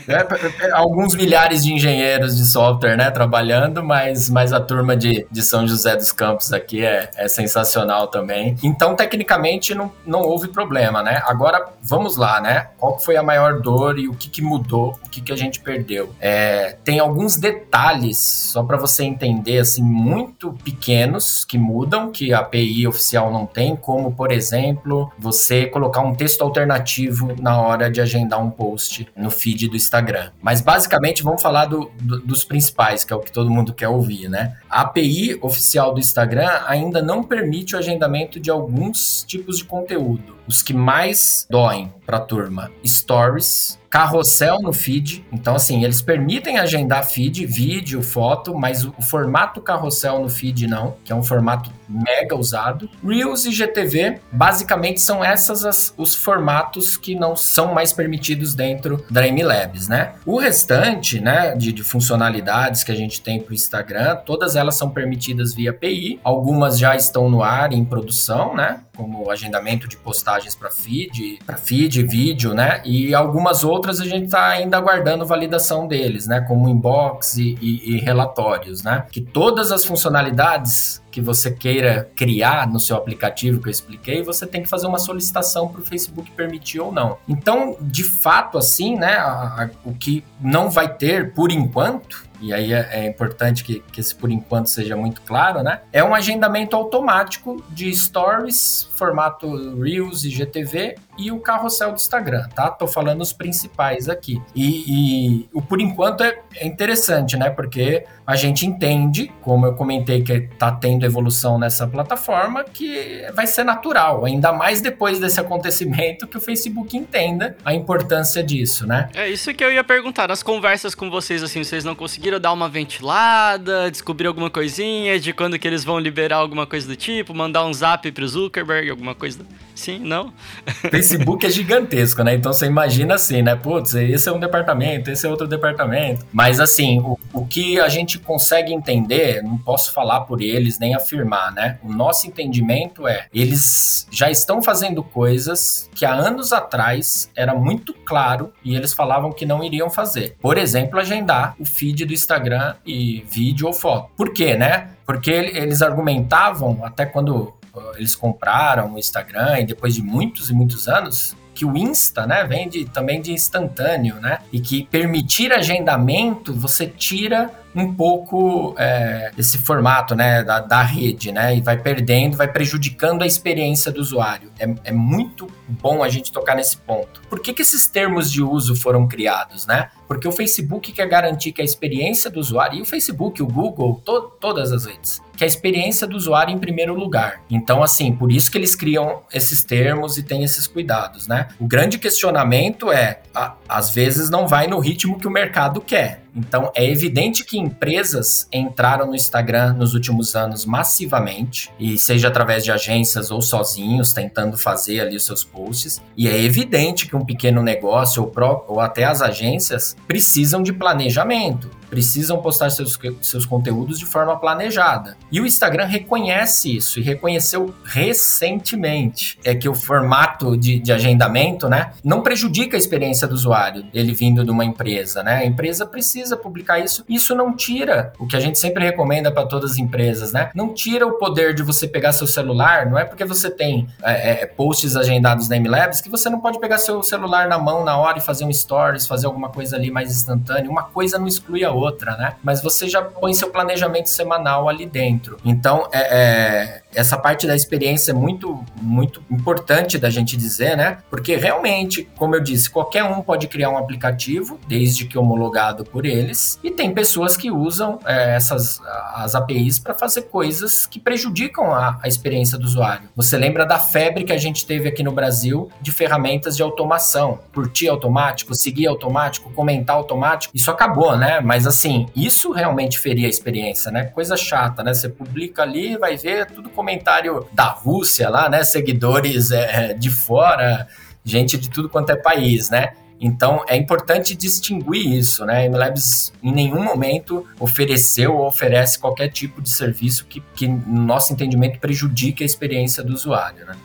[0.08, 5.28] é, é, alguns milhares de engenheiros de software, né, trabalhando, mas, mas a turma de,
[5.30, 8.56] de São José dos Campos aqui é, é sensacional também.
[8.64, 11.22] Então, tecnicamente, não, não houve problema, né?
[11.26, 12.70] Agora, vamos lá, né?
[12.78, 15.60] Qual foi a maior dor e o que, que mudou, o que, que a gente
[15.60, 16.14] perdeu?
[16.20, 20.31] É, tem alguns detalhes, só para você entender, assim, muito
[20.64, 26.14] pequenos que mudam, que a API oficial não tem, como, por exemplo, você colocar um
[26.14, 30.32] texto alternativo na hora de agendar um post no feed do Instagram.
[30.42, 33.88] Mas, basicamente, vamos falar do, do, dos principais, que é o que todo mundo quer
[33.88, 34.58] ouvir, né?
[34.70, 40.41] A API oficial do Instagram ainda não permite o agendamento de alguns tipos de conteúdo.
[40.52, 45.26] Os que mais doem para a turma: stories, carrossel no feed.
[45.32, 50.98] Então, assim, eles permitem agendar feed, vídeo, foto, mas o, formato carrossel no feed não,
[51.06, 52.90] que é um formato mega usado.
[53.04, 59.04] Reels e GTV, basicamente são essas as, os formatos que não são mais permitidos dentro
[59.10, 60.14] da MLabs, né?
[60.26, 64.76] O restante, né, de, de funcionalidades que a gente tem para o Instagram, todas elas
[64.76, 66.20] são permitidas via API.
[66.24, 68.82] Algumas já estão no ar em produção, né?
[68.96, 72.82] Como agendamento de postagens para feed, para feed, vídeo, né?
[72.86, 76.42] E algumas outras a gente está ainda aguardando validação deles, né?
[76.42, 79.06] Como inbox e, e, e relatórios, né?
[79.12, 84.48] Que todas as funcionalidades que você queira criar no seu aplicativo que eu expliquei, você
[84.48, 87.18] tem que fazer uma solicitação para o Facebook permitir ou não.
[87.28, 92.52] Então, de fato, assim, né, a, a, o que não vai ter por enquanto e
[92.52, 95.82] aí é, é importante que, que esse por enquanto seja muito claro, né?
[95.94, 102.48] É um agendamento automático de stories, formato Reels e GTV e o carrossel do Instagram,
[102.50, 102.70] tá?
[102.70, 104.40] Tô falando os principais aqui.
[104.56, 107.50] E, e por enquanto é, é, interessante, né?
[107.50, 113.48] Porque a gente entende, como eu comentei que tá tendo evolução nessa plataforma, que vai
[113.48, 119.10] ser natural, ainda mais depois desse acontecimento que o Facebook entenda a importância disso, né?
[119.16, 120.28] É isso que eu ia perguntar.
[120.28, 125.34] Nas conversas com vocês, assim, vocês não conseguiram dar uma ventilada, descobrir alguma coisinha de
[125.34, 129.16] quando que eles vão liberar alguma coisa do tipo, mandar um zap pro Zuckerberg, alguma
[129.16, 129.46] coisa
[129.82, 130.32] Sim, não?
[130.92, 132.36] Facebook é gigantesco, né?
[132.36, 133.56] Então você imagina assim, né?
[133.56, 136.24] Putz, esse é um departamento, esse é outro departamento.
[136.32, 140.94] Mas assim, o, o que a gente consegue entender, não posso falar por eles nem
[140.94, 141.80] afirmar, né?
[141.84, 147.94] O nosso entendimento é, eles já estão fazendo coisas que há anos atrás era muito
[148.06, 150.36] claro e eles falavam que não iriam fazer.
[150.40, 154.12] Por exemplo, agendar o feed do Instagram e vídeo ou foto.
[154.16, 154.92] Por quê, né?
[155.06, 157.54] Porque eles argumentavam, até quando
[157.96, 162.44] eles compraram o Instagram e depois de muitos e muitos anos, que o Insta, né,
[162.44, 169.32] vem de, também de instantâneo, né, e que permitir agendamento, você tira um pouco é,
[169.38, 171.56] esse formato né, da, da, rede, né?
[171.56, 174.52] E vai perdendo, vai prejudicando a experiência do usuário.
[174.60, 177.22] É, é muito bom a gente tocar nesse ponto.
[177.30, 179.90] Por que, que esses termos de uso foram criados, né?
[180.08, 184.02] Porque o Facebook quer garantir que a experiência do usuário, e o Facebook, o Google,
[184.04, 187.42] to, todas as redes, que a experiência do usuário em primeiro lugar.
[187.50, 191.48] Então, assim, por isso que eles criam esses termos e têm esses cuidados, né?
[191.60, 196.24] O grande questionamento é, a, às vezes não vai no ritmo que o mercado quer.
[196.36, 202.64] Então, é evidente que empresas entraram no Instagram nos últimos anos massivamente, e seja através
[202.64, 206.02] de agências ou sozinhos, tentando fazer ali os seus posts.
[206.16, 211.81] E é evidente que um pequeno negócio ou, ou até as agências precisam de planejamento
[211.92, 215.18] precisam postar seus, seus conteúdos de forma planejada.
[215.30, 219.38] E o Instagram reconhece isso e reconheceu recentemente.
[219.44, 224.14] É que o formato de, de agendamento, né, não prejudica a experiência do usuário, ele
[224.14, 225.40] vindo de uma empresa, né?
[225.40, 227.04] A empresa precisa publicar isso.
[227.10, 230.50] Isso não tira o que a gente sempre recomenda para todas as empresas, né?
[230.56, 234.44] Não tira o poder de você pegar seu celular, não é porque você tem é,
[234.44, 237.98] é, posts agendados na MLabs que você não pode pegar seu celular na mão na
[237.98, 240.72] hora e fazer um stories, fazer alguma coisa ali mais instantânea.
[240.72, 242.36] Uma coisa não exclui a outra outra, né?
[242.44, 245.38] Mas você já põe seu planejamento semanal ali dentro.
[245.44, 250.98] Então, é, é, essa parte da experiência é muito, muito importante da gente dizer, né?
[251.10, 256.06] Porque realmente, como eu disse, qualquer um pode criar um aplicativo, desde que homologado por
[256.06, 258.82] eles, e tem pessoas que usam é, essas
[259.14, 263.10] as APIs para fazer coisas que prejudicam a, a experiência do usuário.
[263.16, 267.40] Você lembra da febre que a gente teve aqui no Brasil de ferramentas de automação,
[267.54, 270.56] curtir automático, seguir automático, comentar automático?
[270.56, 271.40] Isso acabou, né?
[271.42, 274.06] Mas assim, isso realmente feria a experiência, né?
[274.06, 274.94] Coisa chata, né?
[274.94, 278.64] Você publica ali, vai ver tudo comentário da Rússia lá, né?
[278.64, 280.88] Seguidores é, de fora,
[281.24, 282.94] gente de tudo quanto é país, né?
[283.20, 285.64] Então é importante distinguir isso, né?
[285.64, 291.04] A MLabs em nenhum momento ofereceu ou oferece qualquer tipo de serviço que, que no
[291.04, 293.76] nosso entendimento, prejudique a experiência do usuário, né?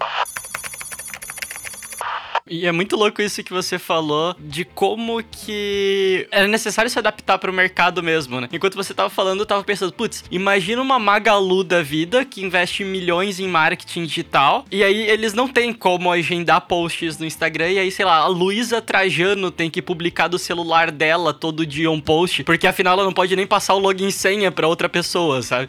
[2.48, 7.38] E é muito louco isso que você falou de como que é necessário se adaptar
[7.38, 8.48] para o mercado mesmo, né?
[8.52, 12.85] Enquanto você tava falando, eu tava pensando, putz, imagina uma Magalu da vida que investe
[12.85, 17.78] milhões em marketing digital e aí eles não têm como agendar posts no Instagram e
[17.78, 22.00] aí, sei lá, a Luísa Trajano tem que publicar do celular dela todo dia um
[22.00, 25.68] post, porque afinal ela não pode nem passar o login senha para outra pessoa, sabe?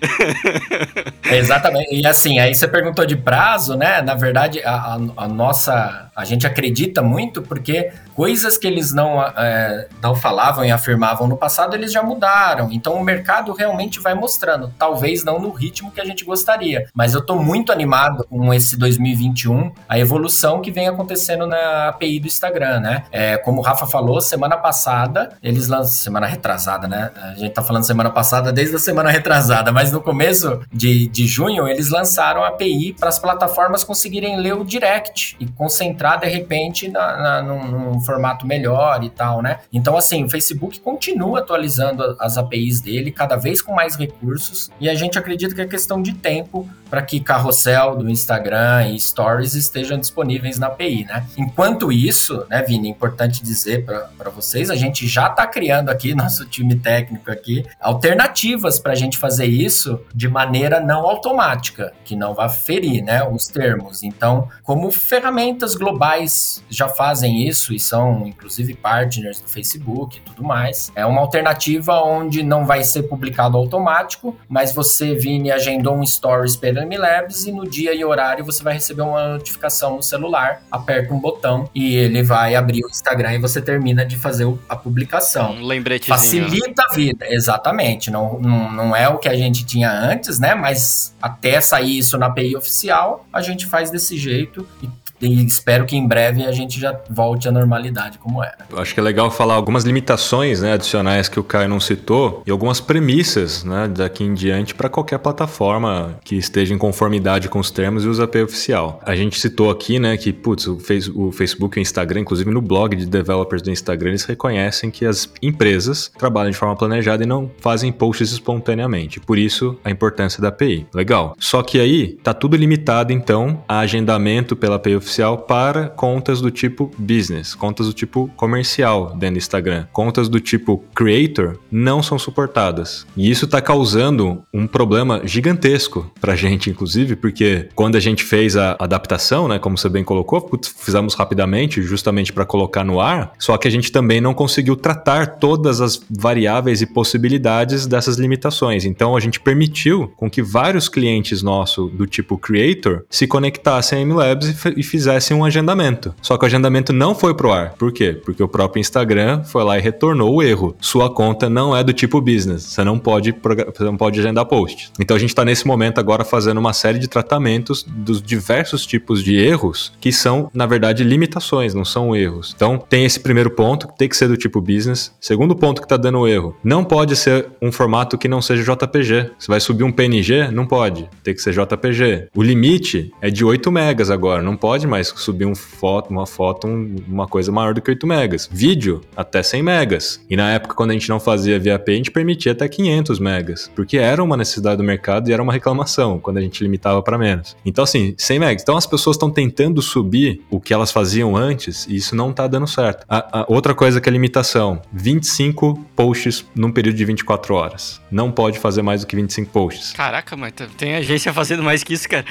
[1.26, 1.96] Exatamente.
[1.96, 4.02] E assim, aí você perguntou de prazo, né?
[4.02, 6.67] Na verdade, a, a, a nossa a gente acredita
[7.02, 12.02] muito porque coisas que eles não, é, não falavam e afirmavam no passado, eles já
[12.02, 12.72] mudaram.
[12.72, 14.74] Então o mercado realmente vai mostrando.
[14.78, 16.88] Talvez não no ritmo que a gente gostaria.
[16.94, 22.20] Mas eu estou muito animado com esse 2021, a evolução que vem acontecendo na API
[22.20, 23.04] do Instagram, né?
[23.12, 25.88] É, como o Rafa falou, semana passada, eles lançaram.
[26.08, 27.12] Semana retrasada, né?
[27.16, 31.26] A gente tá falando semana passada desde a semana retrasada, mas no começo de, de
[31.26, 36.18] junho, eles lançaram a API para as plataformas conseguirem ler o direct e concentrar entrar
[36.18, 36.57] de repente
[36.90, 39.60] na, na, num, num, formato melhor e tal, né?
[39.72, 44.90] Então, assim, o Facebook continua atualizando as APIs dele, cada vez com mais recursos, e
[44.90, 49.54] a gente acredita que é questão de tempo para que carrossel do Instagram e stories
[49.54, 51.26] estejam disponíveis na API, né?
[51.38, 56.46] Enquanto isso, né, Vini, importante dizer para vocês, a gente já está criando aqui, nosso
[56.46, 62.34] time técnico aqui, alternativas para a gente fazer isso de maneira não automática, que não
[62.34, 64.04] vá ferir, né, os termos.
[64.04, 70.44] Então, como ferramentas globais já fazem isso e são, inclusive, partners do Facebook e tudo
[70.44, 70.92] mais.
[70.96, 76.56] É uma alternativa onde não vai ser publicado automático, mas você, Vini, agendou um Stories
[76.78, 81.14] pela MLabs e no dia e horário você vai receber uma notificação no celular, aperta
[81.14, 85.54] um botão e ele vai abrir o Instagram e você termina de fazer a publicação.
[85.54, 88.12] Um lembrete Facilita a vida, exatamente.
[88.12, 90.54] Não, não, não é o que a gente tinha antes, né?
[90.54, 94.90] Mas até sair isso na API oficial, a gente faz desse jeito e
[95.22, 98.58] e espero que em breve a gente já volte à normalidade como era.
[98.70, 102.44] Eu acho que é legal falar algumas limitações né, adicionais que o Caio não citou
[102.46, 107.60] e algumas premissas né, daqui em diante para qualquer plataforma que esteja em conformidade com
[107.60, 109.00] os termos e usa API oficial.
[109.04, 110.78] A gente citou aqui né, que putz, o,
[111.16, 115.06] o Facebook e o Instagram, inclusive no blog de developers do Instagram, eles reconhecem que
[115.06, 119.20] as empresas trabalham de forma planejada e não fazem posts espontaneamente.
[119.20, 120.86] Por isso, a importância da API.
[120.94, 121.36] Legal.
[121.40, 126.42] Só que aí tá tudo limitado então a agendamento pela API oficial oficial para contas
[126.42, 129.86] do tipo business, contas do tipo comercial dentro do Instagram.
[129.94, 133.08] Contas do tipo creator não são suportadas.
[133.16, 138.24] E isso está causando um problema gigantesco para a gente, inclusive, porque quando a gente
[138.24, 143.00] fez a adaptação, né, como você bem colocou, putz, fizemos rapidamente, justamente para colocar no
[143.00, 148.18] ar, só que a gente também não conseguiu tratar todas as variáveis e possibilidades dessas
[148.18, 148.84] limitações.
[148.84, 154.06] Então a gente permitiu com que vários clientes nossos do tipo creator se conectassem a
[154.06, 156.14] MLabs e, e fizesse um agendamento.
[156.24, 157.74] Só que o agendamento não foi pro ar.
[157.78, 158.20] Por quê?
[158.26, 160.76] Porque o próprio Instagram foi lá e retornou o erro.
[160.82, 162.64] Sua conta não é do tipo business.
[162.64, 164.92] Você não pode, você não pode agendar post.
[165.00, 169.24] Então a gente está nesse momento agora fazendo uma série de tratamentos dos diversos tipos
[169.24, 172.54] de erros que são, na verdade, limitações, não são erros.
[172.56, 175.14] Então tem esse primeiro ponto, que tem que ser do tipo business.
[175.22, 179.32] Segundo ponto que está dando erro, não pode ser um formato que não seja JPG.
[179.38, 180.50] Você vai subir um PNG?
[180.52, 181.08] Não pode.
[181.24, 182.30] Tem que ser JPG.
[182.36, 186.68] O limite é de 8 megas agora, não pode mais subir um foto, uma foto,
[186.68, 188.50] um, uma coisa maior do que 8 megas.
[188.52, 190.26] Vídeo, até 100 megas.
[190.30, 193.20] E na época, quando a gente não fazia via API, a gente permitia até 500
[193.20, 197.02] megas, porque era uma necessidade do mercado e era uma reclamação quando a gente limitava
[197.02, 197.56] para menos.
[197.66, 198.62] Então, assim, 100 megas.
[198.62, 202.48] Então, as pessoas estão tentando subir o que elas faziam antes e isso não tá
[202.48, 203.06] dando certo.
[203.10, 208.02] A, a outra coisa que é limitação: 25 posts num período de 24 horas.
[208.12, 209.94] Não pode fazer mais do que 25 posts.
[209.94, 212.26] Caraca, mas tem agência fazendo mais que isso, cara.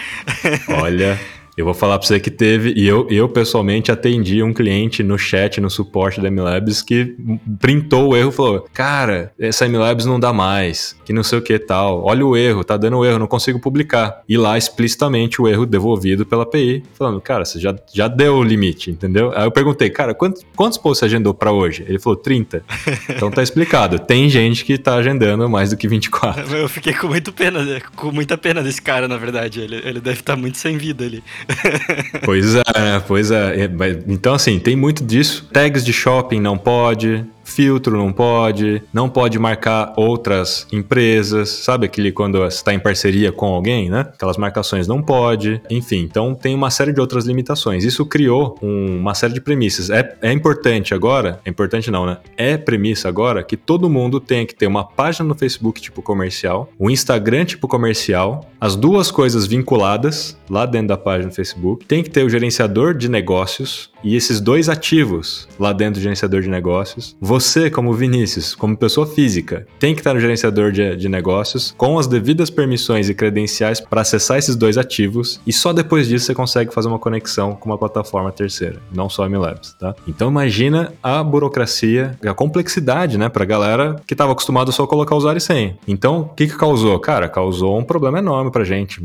[0.69, 1.19] Olha.
[1.57, 5.17] Eu vou falar para você que teve, e eu, eu pessoalmente atendi um cliente no
[5.17, 7.17] chat, no suporte da MLabs, que
[7.59, 11.43] printou o erro e falou: Cara, essa MLabs não dá mais, que não sei o
[11.43, 12.05] que tal.
[12.05, 14.23] Olha o erro, tá dando erro, não consigo publicar.
[14.29, 18.45] E lá explicitamente o erro devolvido pela API, falando: Cara, você já, já deu o
[18.45, 19.33] limite, entendeu?
[19.35, 21.87] Aí eu perguntei: Cara, quantos, quantos posts você agendou para hoje?
[21.89, 22.63] Ele falou: 30.
[23.17, 23.99] Então tá explicado.
[23.99, 26.43] Tem gente que tá agendando mais do que 24.
[26.55, 29.61] Eu fiquei com muito pena, com muita pena desse cara, na verdade.
[29.61, 31.23] Ele, ele deve estar tá muito sem vida ali.
[32.25, 32.63] pois é,
[33.07, 33.71] pois é.
[34.09, 35.49] Então, assim, tem muito disso.
[35.53, 37.25] Tags de shopping não pode.
[37.47, 43.31] Filtro não pode, não pode marcar outras empresas, sabe aquele quando você está em parceria
[43.31, 44.01] com alguém, né?
[44.01, 47.85] Aquelas marcações não pode, enfim, então tem uma série de outras limitações.
[47.85, 49.91] Isso criou um, uma série de premissas.
[49.91, 52.19] É, é importante agora, é importante não, né?
[52.37, 56.69] É premissa agora que todo mundo tem que ter uma página no Facebook tipo comercial,
[56.79, 61.87] o um Instagram tipo comercial, as duas coisas vinculadas lá dentro da página do Facebook,
[61.87, 66.41] tem que ter o gerenciador de negócios e esses dois ativos lá dentro do gerenciador
[66.41, 67.17] de negócios.
[67.21, 67.36] Você,
[67.73, 72.07] como Vinícius, como pessoa física, tem que estar no gerenciador de, de negócios com as
[72.07, 76.73] devidas permissões e credenciais para acessar esses dois ativos e só depois disso você consegue
[76.73, 79.95] fazer uma conexão com uma plataforma terceira, não só a MLabs, tá?
[80.07, 84.89] Então imagina a burocracia, a complexidade, né, para a galera que estava acostumado só a
[84.89, 85.77] colocar usuário e senha.
[85.87, 86.99] Então, o que que causou?
[86.99, 89.03] Cara, causou um problema enorme pra gente.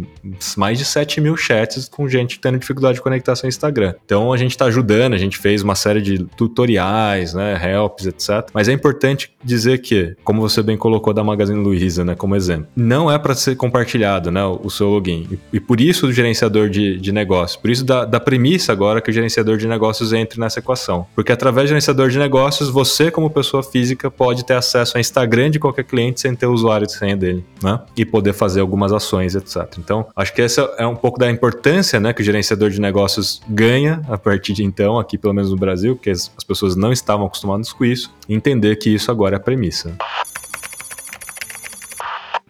[0.57, 3.93] Mais de 7 mil chats com gente tendo dificuldade de conectar seu Instagram.
[4.05, 8.20] Então a gente está ajudando, a gente fez uma série de tutoriais, né, helps, etc.
[8.53, 12.67] Mas é importante dizer que, como você bem colocou da Magazine Luiza, né, como exemplo,
[12.75, 15.39] não é para ser compartilhado, né, o seu login.
[15.51, 19.09] E, por isso o gerenciador de, de negócios, por isso da, da premissa agora que
[19.09, 21.05] o gerenciador de negócios entre nessa equação.
[21.15, 25.49] Porque através do gerenciador de negócios, você como pessoa física pode ter acesso ao Instagram
[25.49, 27.79] de qualquer cliente sem ter o usuário de senha dele, né?
[27.95, 29.77] E poder fazer algumas ações, etc.
[29.77, 33.41] Então, acho que essa é um pouco da importância, né, que o gerenciador de negócios
[33.47, 36.75] ganha a partir de então então, aqui pelo menos no Brasil, que as, as pessoas
[36.75, 39.95] não estavam acostumadas com isso, entender que isso agora é a premissa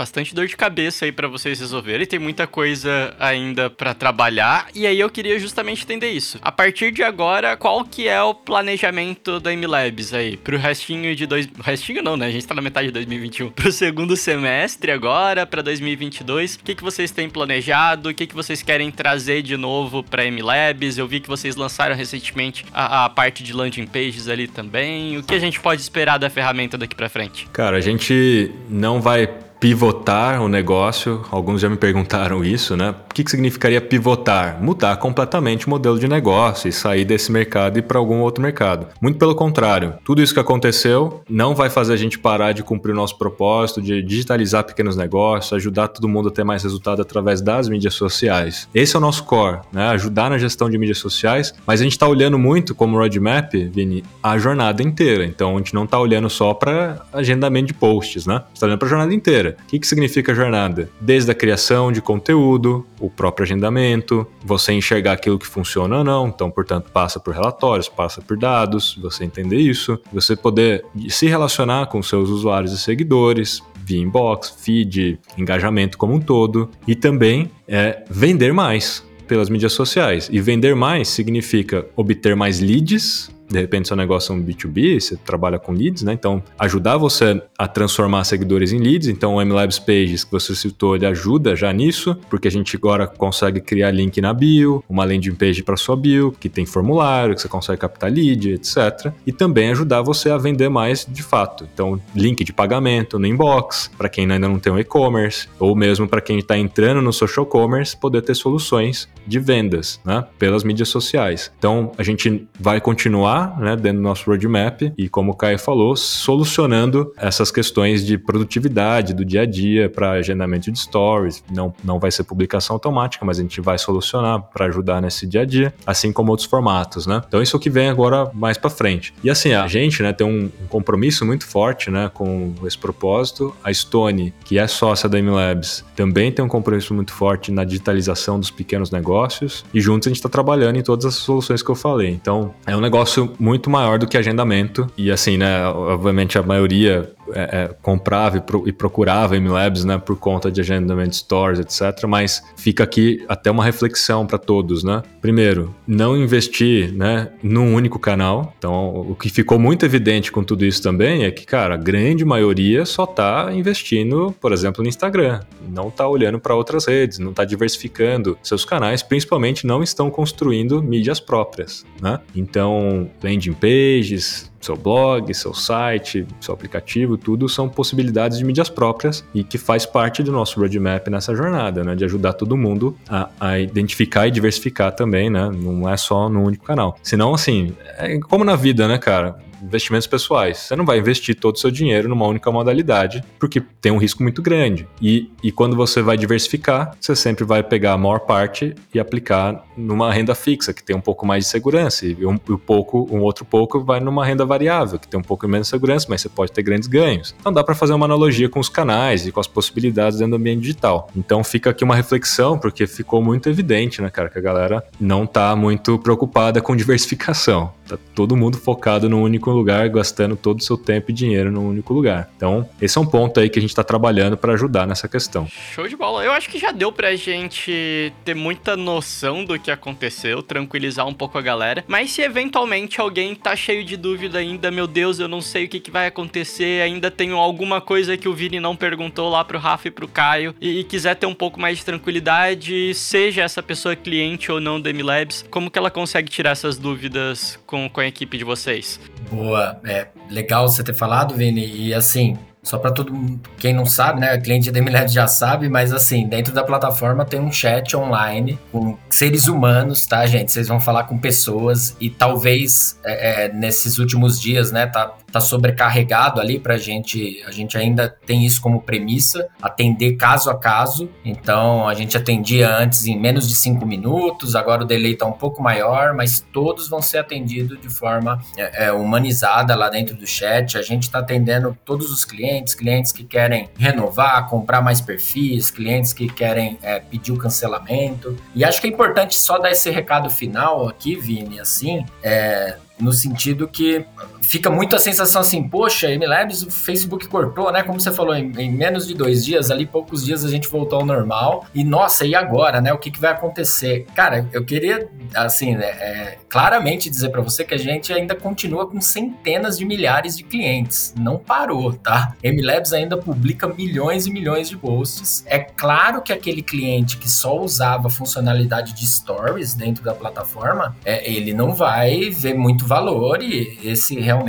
[0.01, 4.87] bastante dor de cabeça aí para vocês resolverem, tem muita coisa ainda para trabalhar, e
[4.87, 6.39] aí eu queria justamente entender isso.
[6.41, 11.27] A partir de agora, qual que é o planejamento da MLabs aí pro restinho de
[11.27, 12.25] dois, restinho não, né?
[12.25, 13.51] A gente tá na metade de 2021.
[13.51, 18.09] Pro segundo semestre agora, para 2022, o que que vocês têm planejado?
[18.09, 20.97] O que que vocês querem trazer de novo para MLabs?
[20.97, 25.19] Eu vi que vocês lançaram recentemente a, a parte de landing pages ali também.
[25.19, 27.47] O que a gente pode esperar da ferramenta daqui para frente?
[27.53, 29.29] Cara, a gente não vai
[29.61, 31.21] pivotar o negócio.
[31.29, 32.95] Alguns já me perguntaram isso, né?
[33.11, 34.57] O que, que significaria pivotar?
[34.59, 38.41] Mudar completamente o modelo de negócio e sair desse mercado e ir para algum outro
[38.41, 38.87] mercado.
[38.99, 42.91] Muito pelo contrário, tudo isso que aconteceu não vai fazer a gente parar de cumprir
[42.91, 47.39] o nosso propósito de digitalizar pequenos negócios, ajudar todo mundo a ter mais resultado através
[47.39, 48.67] das mídias sociais.
[48.73, 49.89] Esse é o nosso core, né?
[49.89, 54.03] Ajudar na gestão de mídias sociais, mas a gente está olhando muito como roadmap, Vini,
[54.23, 55.23] a jornada inteira.
[55.23, 58.41] Então a gente não está olhando só para agendamento de posts, né?
[58.51, 59.50] Está olhando para a jornada inteira.
[59.59, 60.89] O que, que significa jornada?
[60.99, 66.27] Desde a criação de conteúdo, o próprio agendamento, você enxergar aquilo que funciona ou não,
[66.27, 71.87] então, portanto, passa por relatórios, passa por dados, você entender isso, você poder se relacionar
[71.87, 78.03] com seus usuários e seguidores, via inbox, feed, engajamento como um todo, e também é,
[78.09, 80.29] vender mais pelas mídias sociais.
[80.31, 85.15] E vender mais significa obter mais leads de repente seu negócio é um B2B, você
[85.17, 86.13] trabalha com leads, né?
[86.13, 89.07] Então, ajudar você a transformar seguidores em leads.
[89.07, 93.05] Então, o MLabs Pages que você citou, ele ajuda já nisso, porque a gente agora
[93.05, 97.41] consegue criar link na bio, uma landing page para sua bio, que tem formulário, que
[97.41, 99.11] você consegue captar lead, etc.
[99.27, 101.67] E também ajudar você a vender mais de fato.
[101.73, 106.07] Então, link de pagamento no inbox, para quem ainda não tem um e-commerce, ou mesmo
[106.07, 110.23] para quem está entrando no social commerce, poder ter soluções de vendas, né?
[110.39, 111.51] Pelas mídias sociais.
[111.57, 115.95] Então, a gente vai continuar né, dentro do nosso roadmap e, como o Caio falou,
[115.95, 121.43] solucionando essas questões de produtividade do dia a dia para agendamento de stories.
[121.51, 125.41] Não, não vai ser publicação automática, mas a gente vai solucionar para ajudar nesse dia
[125.41, 127.21] a dia, assim como outros formatos, né?
[127.27, 129.13] Então isso é o que vem agora mais para frente.
[129.23, 133.55] E assim, a gente, né, tem um, um, compromisso muito forte, né, com esse propósito.
[133.63, 138.39] A Stone, que é sócia da MLabs, também tem um compromisso muito forte na digitalização
[138.39, 141.75] dos pequenos negócios e juntos a gente está trabalhando em todas as soluções que eu
[141.75, 142.09] falei.
[142.09, 144.87] Então, é um negócio muito maior do que agendamento.
[144.97, 145.63] E assim, né?
[145.67, 149.97] Obviamente a maioria é, é, comprava e, pro, e procurava MLabs, né?
[149.97, 152.05] Por conta de agendamento stores, etc.
[152.07, 155.01] Mas fica aqui até uma reflexão para todos, né?
[155.21, 157.29] Primeiro, não investir, né?
[157.43, 158.53] Num único canal.
[158.57, 162.25] Então, o que ficou muito evidente com tudo isso também é que, cara, a grande
[162.25, 165.41] maioria só tá investindo, por exemplo, no Instagram.
[165.69, 170.81] Não tá olhando para outras redes, não tá diversificando seus canais, principalmente não estão construindo
[170.81, 172.19] mídias próprias, né?
[172.35, 179.23] Então, landing pages, seu blog, seu site, seu aplicativo, tudo são possibilidades de mídias próprias
[179.33, 181.95] e que faz parte do nosso roadmap nessa jornada, né?
[181.95, 185.49] De ajudar todo mundo a, a identificar e diversificar também, né?
[185.51, 186.97] Não é só no único canal.
[187.01, 189.35] Senão, assim, é como na vida, né, cara?
[189.61, 190.57] Investimentos pessoais.
[190.57, 194.23] Você não vai investir todo o seu dinheiro numa única modalidade, porque tem um risco
[194.23, 194.87] muito grande.
[195.01, 199.63] E, e quando você vai diversificar, você sempre vai pegar a maior parte e aplicar
[199.75, 203.21] numa renda fixa, que tem um pouco mais de segurança, e um, um pouco, um
[203.21, 206.29] outro pouco vai numa renda variável, que tem um pouco menos de segurança, mas você
[206.29, 207.35] pode ter grandes ganhos.
[207.39, 210.37] Então dá para fazer uma analogia com os canais e com as possibilidades dentro do
[210.37, 211.09] ambiente digital.
[211.15, 215.25] Então fica aqui uma reflexão, porque ficou muito evidente, né, cara, que a galera não
[215.25, 217.71] tá muito preocupada com diversificação.
[217.87, 221.67] Tá todo mundo focado num único lugar, gastando todo o seu tempo e dinheiro num
[221.67, 222.29] único lugar.
[222.35, 225.47] Então, esse é um ponto aí que a gente está trabalhando para ajudar nessa questão.
[225.73, 226.23] Show de bola.
[226.23, 231.13] Eu acho que já deu pra gente ter muita noção do que aconteceu, tranquilizar um
[231.13, 231.83] pouco a galera.
[231.87, 235.67] Mas se eventualmente alguém tá cheio de dúvida ainda, meu Deus, eu não sei o
[235.67, 239.59] que, que vai acontecer, ainda tenho alguma coisa que o Vini não perguntou lá pro
[239.59, 243.61] Rafa e pro Caio, e, e quiser ter um pouco mais de tranquilidade, seja essa
[243.61, 247.99] pessoa cliente ou não do MLabs, como que ela consegue tirar essas dúvidas com, com
[247.99, 248.99] a equipe de vocês?
[249.29, 249.40] Boa,
[249.83, 254.19] é legal você ter falado, Vini, e assim, só para todo mundo, quem não sabe,
[254.19, 254.35] né?
[254.35, 258.59] O cliente da MLabs já sabe, mas assim, dentro da plataforma tem um chat online
[258.71, 260.51] com seres humanos, tá, gente?
[260.51, 265.39] Vocês vão falar com pessoas e talvez é, é, nesses últimos dias, né, tá, tá
[265.39, 267.43] sobrecarregado ali pra gente.
[267.45, 271.09] A gente ainda tem isso como premissa, atender caso a caso.
[271.23, 275.33] Então a gente atendia antes em menos de cinco minutos, agora o delay tá um
[275.33, 280.27] pouco maior, mas todos vão ser atendidos de forma é, é humanizada lá dentro do
[280.27, 280.77] chat.
[280.77, 286.13] A gente tá atendendo todos os clientes, clientes que querem renovar, comprar mais perfis, clientes
[286.13, 288.37] que querem é, pedir o cancelamento.
[288.55, 293.11] E acho que é importante só dar esse recado final aqui, Vini, assim, é, no
[293.11, 294.05] sentido que
[294.51, 297.83] fica muito a sensação assim, poxa, MLabs, o Facebook cortou, né?
[297.83, 300.99] Como você falou, em, em, menos de dois dias, ali poucos dias a gente voltou
[300.99, 301.65] ao normal.
[301.73, 302.91] E nossa, e agora, né?
[302.91, 304.05] O que, que vai acontecer?
[304.13, 308.85] Cara, eu queria, assim, né, é, claramente dizer para você que a gente ainda continua
[308.85, 311.13] com centenas de milhares de clientes.
[311.17, 312.35] Não parou, tá?
[312.43, 315.45] MLabs ainda publica milhões e milhões de posts.
[315.47, 321.31] É claro que aquele cliente que só usava funcionalidade de stories dentro da plataforma, é,
[321.31, 324.40] ele não vai ver muito valor e esse realmente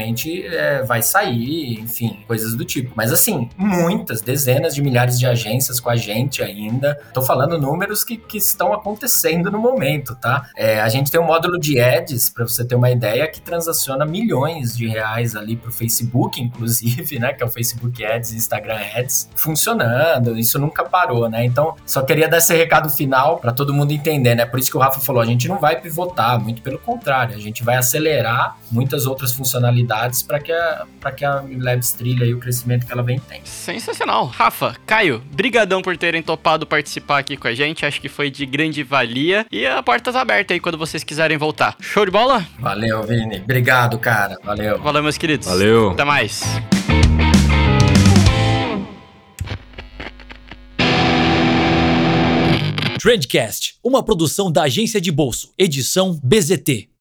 [0.47, 2.93] é, vai sair, enfim, coisas do tipo.
[2.95, 6.99] Mas assim, muitas, dezenas de milhares de agências com a gente ainda.
[7.13, 10.49] Tô falando números que, que estão acontecendo no momento, tá?
[10.57, 14.05] É, a gente tem um módulo de ads, para você ter uma ideia, que transaciona
[14.05, 17.33] milhões de reais ali pro Facebook, inclusive, né?
[17.33, 20.39] Que é o Facebook Ads e Instagram Ads, funcionando.
[20.39, 21.45] Isso nunca parou, né?
[21.45, 24.47] Então, só queria dar esse recado final para todo mundo entender, né?
[24.47, 27.41] Por isso que o Rafa falou, a gente não vai pivotar, muito pelo contrário, a
[27.41, 29.72] gente vai acelerar muitas outras funcionalidades
[30.27, 33.41] para que a para que a Labs trilhe o crescimento que ela vem tem.
[33.45, 34.27] Sensacional.
[34.27, 37.85] Rafa, Caio, brigadão por terem topado participar aqui com a gente.
[37.85, 41.37] Acho que foi de grande valia e a porta tá aberta aí quando vocês quiserem
[41.37, 41.77] voltar.
[41.81, 42.47] Show de bola?
[42.59, 43.39] Valeu, Vini.
[43.39, 44.37] Obrigado, cara.
[44.45, 44.79] Valeu.
[44.79, 45.49] Valeu, meus queridos.
[45.49, 45.91] Valeu.
[45.91, 46.43] Até mais.
[53.03, 56.92] Trendcast, uma produção da agência de bolso, edição BZT.